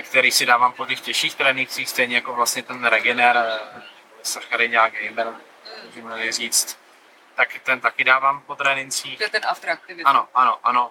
který 0.02 0.31
si 0.31 0.46
dávám 0.46 0.72
po 0.72 0.87
těch 0.87 1.00
těžších 1.00 1.35
trénincích, 1.35 1.88
stejně 1.88 2.14
jako 2.14 2.35
vlastně 2.35 2.62
ten 2.62 2.85
Regener, 2.85 3.61
Sacharidňák 4.22 4.92
Gamer, 5.02 5.35
můžeme 5.96 6.33
říct, 6.33 6.79
tak 7.35 7.48
ten 7.64 7.81
taky 7.81 8.05
dávám 8.05 8.40
po 8.40 8.55
trénincích. 8.55 9.18
To 9.18 9.24
je 9.24 9.31
ten 9.31 9.42
after 9.48 9.70
activity. 9.70 10.05
Ano, 10.05 10.29
ano, 10.35 10.59
ano. 10.62 10.90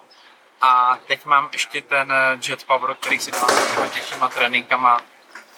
A 0.60 0.98
teď 1.06 1.24
mám 1.24 1.48
ještě 1.52 1.82
ten 1.82 2.12
Jet 2.48 2.64
Power, 2.64 2.94
který 2.94 3.18
si 3.18 3.30
dávám 3.30 3.90
těžšíma 3.90 4.28
tréninkama, 4.28 5.00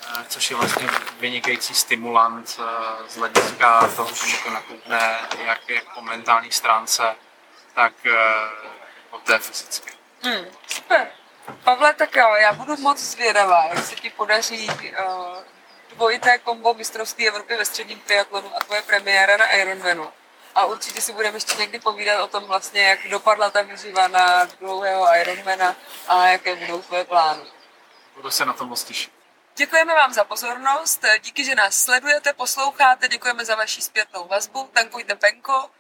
Eh, 0.09 0.24
což 0.29 0.50
je 0.50 0.57
vlastně 0.57 0.88
vynikající 1.20 1.74
stimulant 1.74 2.61
eh, 2.61 3.09
z 3.09 3.16
hlediska 3.16 3.88
toho, 3.96 4.14
že 4.14 4.37
to 4.44 4.50
nakupne 4.50 5.18
jak, 5.44 5.68
jak 5.68 5.94
po 5.94 6.00
mentální 6.00 6.53
stránce, 6.53 7.14
tak 7.74 7.92
uh, 8.07 8.12
poté 9.11 9.38
fyzicky. 9.38 9.92
Hmm, 10.22 10.44
super. 10.66 11.09
Pavle, 11.64 11.94
tak 11.94 12.16
jo, 12.16 12.35
já 12.35 12.53
budu 12.53 12.76
moc 12.76 12.98
zvědavá, 12.98 13.64
jak 13.64 13.85
se 13.85 13.96
ti 13.96 14.11
podaří 14.11 14.68
uh, 14.68 15.37
dvojité 16.00 16.38
kombo 16.38 16.74
mistrovství 16.74 17.28
Evropy 17.28 17.56
ve 17.56 17.64
středním 17.64 18.00
triatlonu 18.00 18.56
a 18.56 18.60
tvoje 18.60 18.82
premiéra 18.82 19.36
na 19.36 19.46
Ironmanu. 19.46 20.12
A 20.54 20.64
určitě 20.64 21.00
si 21.00 21.12
budeme 21.12 21.36
ještě 21.36 21.54
někdy 21.54 21.80
povídat 21.80 22.20
o 22.20 22.26
tom 22.26 22.44
vlastně, 22.44 22.82
jak 22.82 23.08
dopadla 23.08 23.50
ta 23.50 23.62
výživa 23.62 24.08
na 24.08 24.44
dlouhého 24.44 25.06
Ironmana 25.16 25.76
a 26.08 26.26
jaké 26.26 26.56
budou 26.56 26.82
tvoje 26.82 27.04
plány. 27.04 27.42
Budu 28.16 28.30
se 28.30 28.44
na 28.44 28.52
to 28.52 28.64
moc 28.64 28.84
těšit. 28.84 29.12
Děkujeme 29.56 29.94
vám 29.94 30.12
za 30.12 30.24
pozornost, 30.24 31.04
díky, 31.22 31.44
že 31.44 31.54
nás 31.54 31.74
sledujete, 31.74 32.32
posloucháte, 32.32 33.08
děkujeme 33.08 33.44
za 33.44 33.54
vaši 33.54 33.82
zpětnou 33.82 34.28
vazbu, 34.28 34.70
tankujte 34.72 35.14
penko, 35.14 35.70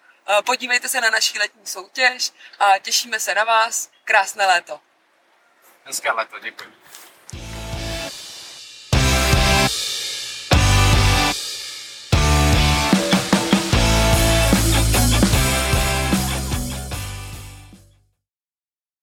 podívejte 0.46 0.88
se 0.88 1.00
na 1.00 1.10
naší 1.10 1.38
letní 1.38 1.66
soutěž 1.66 2.32
a 2.58 2.78
těšíme 2.78 3.20
se 3.20 3.34
na 3.34 3.44
vás. 3.44 3.90
Krásné 4.04 4.46
léto. 4.46 4.80
Hezké 5.84 6.12
léto, 6.12 6.38
děkuji. 6.38 6.74